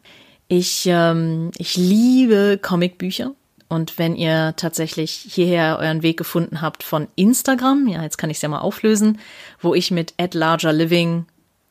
Ich, 0.47 0.85
ähm, 0.85 1.51
ich 1.57 1.75
liebe 1.75 2.59
Comicbücher. 2.61 3.31
Und 3.67 3.97
wenn 3.97 4.15
ihr 4.15 4.53
tatsächlich 4.57 5.11
hierher 5.11 5.77
euren 5.79 6.03
Weg 6.03 6.17
gefunden 6.17 6.61
habt 6.61 6.83
von 6.83 7.07
Instagram, 7.15 7.87
ja, 7.87 8.03
jetzt 8.03 8.17
kann 8.17 8.29
ich 8.29 8.37
es 8.37 8.41
ja 8.41 8.49
mal 8.49 8.59
auflösen, 8.59 9.19
wo 9.59 9.73
ich 9.73 9.89
mit 9.89 10.13
at 10.17 10.35
larger 10.35 10.71
living 10.71 11.25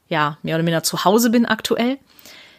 ja, 0.09 0.39
mehr 0.43 0.57
oder 0.57 0.65
minder 0.65 0.83
zu 0.83 1.05
Hause 1.05 1.31
bin 1.31 1.47
aktuell, 1.47 1.99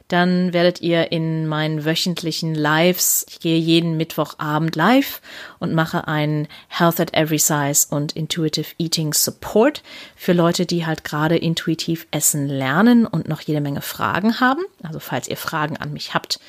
dann 0.08 0.54
werdet 0.54 0.82
ihr 0.82 1.12
in 1.12 1.48
meinen 1.48 1.84
wöchentlichen 1.84 2.54
Lives, 2.54 3.26
ich 3.28 3.40
gehe 3.40 3.58
jeden 3.58 3.98
Mittwochabend 3.98 4.76
live 4.76 5.22
und 5.58 5.74
mache 5.74 6.08
einen 6.08 6.48
Health 6.68 7.00
at 7.00 7.14
Every 7.14 7.40
Size 7.40 7.88
und 7.90 8.12
Intuitive 8.12 8.76
Eating 8.78 9.14
Support 9.14 9.82
für 10.16 10.34
Leute, 10.34 10.68
die 10.68 10.86
halt 10.86 11.04
gerade 11.04 11.38
intuitiv 11.38 12.06
essen 12.12 12.48
lernen 12.48 13.08
und 13.08 13.28
noch 13.28 13.42
jede 13.42 13.62
Menge 13.62 13.82
Fragen 13.82 14.40
haben. 14.40 14.62
Also 14.84 15.00
falls 15.00 15.28
ihr 15.28 15.38
Fragen 15.38 15.78
an 15.78 15.92
mich 15.92 16.14
habt, 16.14 16.40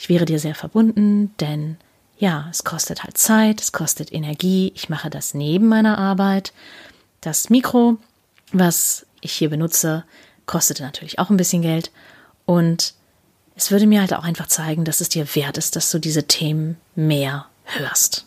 Ich 0.00 0.08
wäre 0.08 0.24
dir 0.24 0.38
sehr 0.38 0.54
verbunden, 0.54 1.34
denn 1.40 1.76
ja, 2.16 2.48
es 2.50 2.64
kostet 2.64 3.04
halt 3.04 3.18
Zeit, 3.18 3.60
es 3.60 3.70
kostet 3.70 4.10
Energie. 4.10 4.72
Ich 4.74 4.88
mache 4.88 5.10
das 5.10 5.34
neben 5.34 5.68
meiner 5.68 5.98
Arbeit. 5.98 6.54
Das 7.20 7.50
Mikro, 7.50 7.98
was 8.50 9.04
ich 9.20 9.32
hier 9.32 9.50
benutze, 9.50 10.04
kostete 10.46 10.82
natürlich 10.82 11.18
auch 11.18 11.28
ein 11.28 11.36
bisschen 11.36 11.60
Geld. 11.60 11.90
Und 12.46 12.94
es 13.56 13.70
würde 13.70 13.86
mir 13.86 14.00
halt 14.00 14.14
auch 14.14 14.24
einfach 14.24 14.46
zeigen, 14.46 14.86
dass 14.86 15.02
es 15.02 15.10
dir 15.10 15.34
wert 15.34 15.58
ist, 15.58 15.76
dass 15.76 15.90
du 15.90 15.98
diese 15.98 16.26
Themen 16.26 16.78
mehr 16.94 17.44
hörst. 17.64 18.24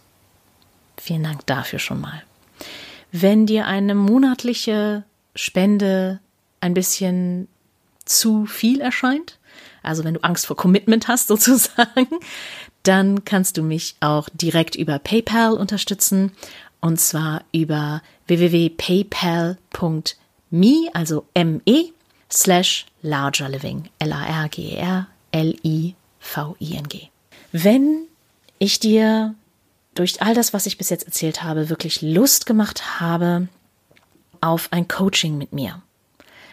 Vielen 0.97 1.23
Dank 1.23 1.43
dafür 1.47 1.79
schon 1.79 1.99
mal. 1.99 2.21
Wenn 3.11 3.47
dir 3.47 3.65
eine 3.65 3.95
monatliche 3.95 5.05
Spende 5.33 6.19
ein 6.59 6.75
bisschen 6.75 7.47
zu 8.05 8.45
viel 8.45 8.79
erscheint, 8.79 9.39
also 9.83 10.03
wenn 10.03 10.15
du 10.15 10.23
Angst 10.23 10.47
vor 10.47 10.55
Commitment 10.55 11.07
hast 11.07 11.27
sozusagen, 11.27 12.07
dann 12.83 13.25
kannst 13.25 13.57
du 13.57 13.63
mich 13.63 13.95
auch 13.99 14.29
direkt 14.33 14.75
über 14.75 14.99
PayPal 14.99 15.53
unterstützen 15.53 16.31
und 16.81 16.99
zwar 16.99 17.43
über 17.53 18.01
www.paypal.me, 18.27 20.89
also 20.93 21.25
me, 21.35 21.91
slash 22.31 22.85
largerliving, 23.01 23.89
L-A-R-G-E-R, 23.99 25.07
L-I-V-I-N-G. 25.31 27.09
Wenn 27.51 28.03
ich 28.59 28.79
dir 28.79 29.35
durch 29.95 30.21
all 30.21 30.33
das, 30.33 30.53
was 30.53 30.65
ich 30.65 30.77
bis 30.77 30.89
jetzt 30.89 31.05
erzählt 31.05 31.43
habe, 31.43 31.69
wirklich 31.69 32.01
Lust 32.01 32.45
gemacht 32.45 32.99
habe 32.99 33.47
auf 34.41 34.69
ein 34.71 34.87
Coaching 34.87 35.37
mit 35.37 35.53
mir. 35.53 35.81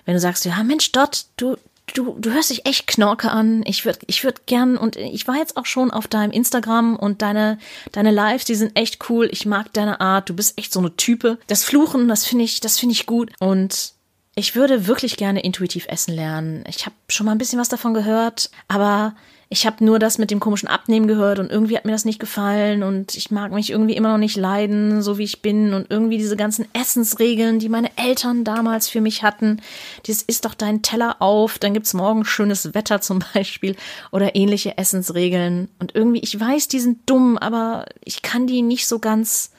Wenn 0.05 0.15
du 0.15 0.21
sagst, 0.21 0.45
ja 0.45 0.63
Mensch, 0.63 0.93
Dot, 0.93 1.27
du, 1.37 1.57
du, 1.93 2.17
du 2.19 2.31
hörst 2.31 2.51
dich 2.51 2.67
echt 2.67 2.87
Knorke 2.87 3.31
an. 3.31 3.63
Ich 3.67 3.85
würde 3.85 4.01
ich 4.07 4.25
würd 4.25 4.47
gern, 4.47 4.77
und 4.77 4.97
ich 4.97 5.27
war 5.29 5.37
jetzt 5.37 5.57
auch 5.57 5.67
schon 5.67 5.91
auf 5.91 6.09
deinem 6.09 6.31
Instagram 6.31 6.97
und 6.97 7.23
deine, 7.23 7.59
deine 7.93 8.11
Lives, 8.11 8.45
die 8.45 8.55
sind 8.55 8.77
echt 8.77 9.09
cool. 9.09 9.29
Ich 9.33 9.47
mag 9.47 9.73
deine 9.73 10.01
Art. 10.01 10.29
Du 10.29 10.35
bist 10.35 10.59
echt 10.59 10.73
so 10.73 10.81
eine 10.81 10.97
Type. 10.97 11.39
Das 11.47 11.65
Fluchen, 11.65 12.09
das 12.09 12.27
finde 12.27 12.45
ich, 12.45 12.61
das 12.61 12.79
finde 12.79 12.95
ich 12.95 13.07
gut. 13.07 13.31
Und 13.41 13.93
ich 14.35 14.55
würde 14.55 14.87
wirklich 14.87 15.17
gerne 15.17 15.41
intuitiv 15.41 15.87
essen 15.89 16.15
lernen. 16.15 16.65
Ich 16.69 16.87
habe 16.87 16.95
schon 17.09 17.27
mal 17.27 17.33
ein 17.33 17.39
bisschen 17.39 17.59
was 17.59 17.69
davon 17.69 17.95
gehört, 17.95 18.51
aber 18.69 19.15
ich 19.53 19.67
habe 19.67 19.85
nur 19.85 19.99
das 19.99 20.17
mit 20.19 20.31
dem 20.31 20.39
komischen 20.39 20.69
Abnehmen 20.69 21.09
gehört 21.09 21.41
und 21.41 21.51
irgendwie 21.51 21.77
hat 21.77 21.85
mir 21.85 21.91
das 21.91 22.05
nicht 22.05 22.21
gefallen 22.21 22.85
und 22.85 23.17
ich 23.17 23.33
mag 23.33 23.51
mich 23.51 23.71
irgendwie 23.71 23.97
immer 23.97 24.13
noch 24.13 24.19
nicht 24.19 24.37
leiden, 24.37 25.03
so 25.03 25.19
wie 25.19 25.25
ich 25.25 25.43
bin 25.43 25.75
und 25.75 25.91
irgendwie 25.91 26.19
diese 26.19 26.37
ganzen 26.37 26.73
Essensregeln, 26.73 27.59
die 27.59 27.69
meine 27.69 27.91
Eltern 27.97 28.45
damals 28.45 28.89
für 28.89 29.01
mich 29.01 29.25
hatten, 29.25 29.61
dieses 30.07 30.23
isst 30.23 30.45
doch 30.45 30.55
deinen 30.55 30.83
Teller 30.83 31.21
auf, 31.21 31.59
dann 31.59 31.75
gibt's 31.75 31.95
morgen 31.95 32.25
schönes 32.25 32.75
Wetter 32.75 33.01
zum 33.01 33.25
Beispiel 33.35 33.75
oder 34.13 34.37
ähnliche 34.37 34.79
Essensregeln 34.79 35.69
und 35.81 35.97
irgendwie, 35.97 36.21
ich 36.21 36.39
weiß, 36.39 36.69
die 36.69 36.81
sind 36.81 37.11
dumm, 37.11 37.37
aber 37.37 37.87
ich 38.05 38.23
kann 38.23 38.47
die 38.47 38.63
nicht 38.63 38.87
so 38.87 39.01
ganz, 39.01 39.51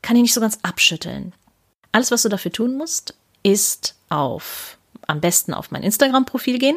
kann 0.00 0.14
die 0.14 0.22
nicht 0.22 0.34
so 0.34 0.40
ganz 0.40 0.60
abschütteln. 0.62 1.32
Alles, 1.90 2.12
was 2.12 2.22
du 2.22 2.28
dafür 2.28 2.52
tun 2.52 2.76
musst, 2.76 3.14
ist 3.42 3.96
auf, 4.10 4.78
am 5.08 5.20
besten 5.20 5.54
auf 5.54 5.72
mein 5.72 5.82
Instagram-Profil 5.82 6.60
gehen 6.60 6.76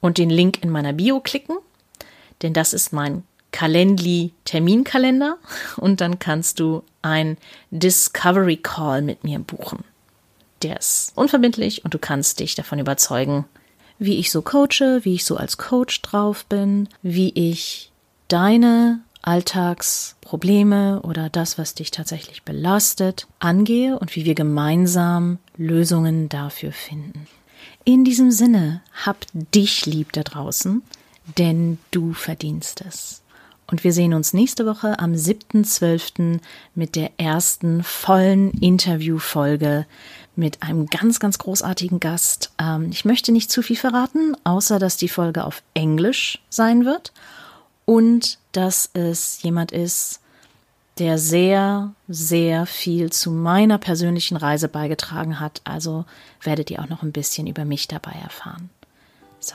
und 0.00 0.18
den 0.18 0.30
Link 0.30 0.64
in 0.64 0.70
meiner 0.70 0.92
Bio 0.92 1.20
klicken 1.20 1.58
denn 2.42 2.52
das 2.52 2.72
ist 2.72 2.92
mein 2.92 3.24
Calendly 3.52 4.32
Terminkalender 4.44 5.36
und 5.76 6.00
dann 6.00 6.18
kannst 6.18 6.58
du 6.58 6.82
ein 7.02 7.36
Discovery 7.70 8.56
Call 8.56 9.02
mit 9.02 9.24
mir 9.24 9.38
buchen. 9.38 9.84
Der 10.62 10.78
ist 10.78 11.12
unverbindlich 11.14 11.84
und 11.84 11.94
du 11.94 11.98
kannst 11.98 12.40
dich 12.40 12.54
davon 12.54 12.78
überzeugen, 12.78 13.44
wie 13.98 14.18
ich 14.18 14.30
so 14.30 14.42
coache, 14.42 15.00
wie 15.02 15.14
ich 15.14 15.24
so 15.24 15.36
als 15.36 15.58
Coach 15.58 16.02
drauf 16.02 16.44
bin, 16.46 16.88
wie 17.02 17.30
ich 17.34 17.92
deine 18.28 19.00
Alltagsprobleme 19.22 21.02
oder 21.02 21.28
das, 21.28 21.58
was 21.58 21.74
dich 21.74 21.90
tatsächlich 21.90 22.42
belastet, 22.42 23.28
angehe 23.38 23.98
und 23.98 24.16
wie 24.16 24.24
wir 24.24 24.34
gemeinsam 24.34 25.38
Lösungen 25.56 26.28
dafür 26.28 26.72
finden. 26.72 27.26
In 27.84 28.04
diesem 28.04 28.30
Sinne, 28.30 28.80
hab 29.04 29.26
dich 29.32 29.86
lieb 29.86 30.12
da 30.12 30.22
draußen 30.22 30.82
denn 31.38 31.78
du 31.90 32.12
verdienst 32.12 32.82
es. 32.86 33.22
Und 33.72 33.84
wir 33.84 33.92
sehen 33.92 34.12
uns 34.12 34.34
nächste 34.34 34.66
Woche 34.66 34.98
am 34.98 35.12
7.12. 35.12 36.40
mit 36.74 36.94
der 36.94 37.12
ersten 37.16 37.82
vollen 37.82 38.50
Interviewfolge 38.60 39.86
mit 40.36 40.62
einem 40.62 40.86
ganz, 40.86 41.20
ganz 41.20 41.38
großartigen 41.38 41.98
Gast. 41.98 42.52
Ähm, 42.58 42.90
ich 42.90 43.04
möchte 43.04 43.32
nicht 43.32 43.50
zu 43.50 43.62
viel 43.62 43.76
verraten, 43.76 44.36
außer 44.44 44.78
dass 44.78 44.96
die 44.96 45.08
Folge 45.08 45.44
auf 45.44 45.62
Englisch 45.74 46.42
sein 46.50 46.84
wird 46.84 47.12
und 47.84 48.38
dass 48.52 48.90
es 48.92 49.42
jemand 49.42 49.72
ist, 49.72 50.20
der 50.98 51.16
sehr, 51.16 51.94
sehr 52.08 52.66
viel 52.66 53.10
zu 53.10 53.30
meiner 53.30 53.78
persönlichen 53.78 54.36
Reise 54.36 54.68
beigetragen 54.68 55.40
hat. 55.40 55.62
Also 55.64 56.04
werdet 56.42 56.70
ihr 56.70 56.82
auch 56.82 56.88
noch 56.88 57.02
ein 57.02 57.12
bisschen 57.12 57.46
über 57.46 57.64
mich 57.64 57.88
dabei 57.88 58.12
erfahren. 58.22 58.68
So, 59.40 59.54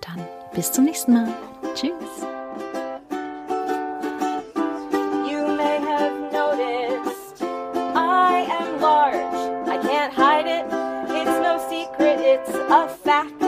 dann 0.00 0.24
bis 0.54 0.72
zum 0.72 0.84
nächsten 0.84 1.12
Mal. 1.12 1.34
Tschüss. 1.74 1.92
You 5.28 5.46
may 5.56 5.78
have 5.80 6.32
noticed 6.32 7.42
I 7.94 8.46
am 8.50 8.80
large. 8.80 9.68
I 9.68 9.78
can't 9.82 10.12
hide 10.12 10.46
it. 10.46 10.64
It's 11.10 11.38
no 11.40 11.58
secret, 11.68 12.18
it's 12.20 12.50
a 12.50 12.88
fact. 12.88 13.42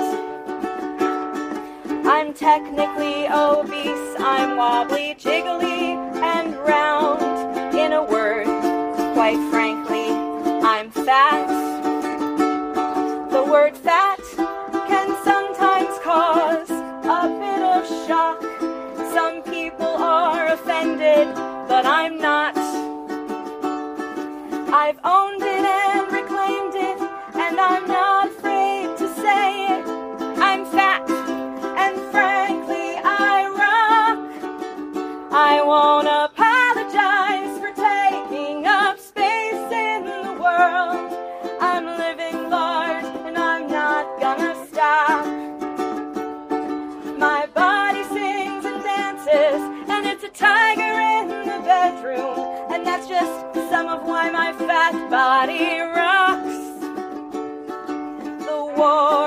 I'm 2.07 2.35
technically 2.35 3.27
obese. 3.29 4.15
I'm 4.19 4.57
wobbly, 4.57 5.15
jiggly, 5.19 5.97
and 6.23 6.57
round. 6.67 7.23
In 7.75 7.93
a 7.93 8.03
word, 8.03 8.47
quite 9.15 9.39
frankly, 9.51 10.11
I'm 10.63 10.91
fat. 10.91 11.49
The 13.31 13.43
word 13.43 13.77
fat 13.77 13.90
but 21.69 21.85
I'm 21.85 22.17
not. 22.19 22.57
I've 24.73 24.99
owned 25.05 25.43
it 25.43 25.50
why 54.21 54.31
my 54.31 54.53
fat 54.53 54.97
body 55.09 55.81
rocks. 55.99 56.59
The 58.47 58.61
war 58.77 59.20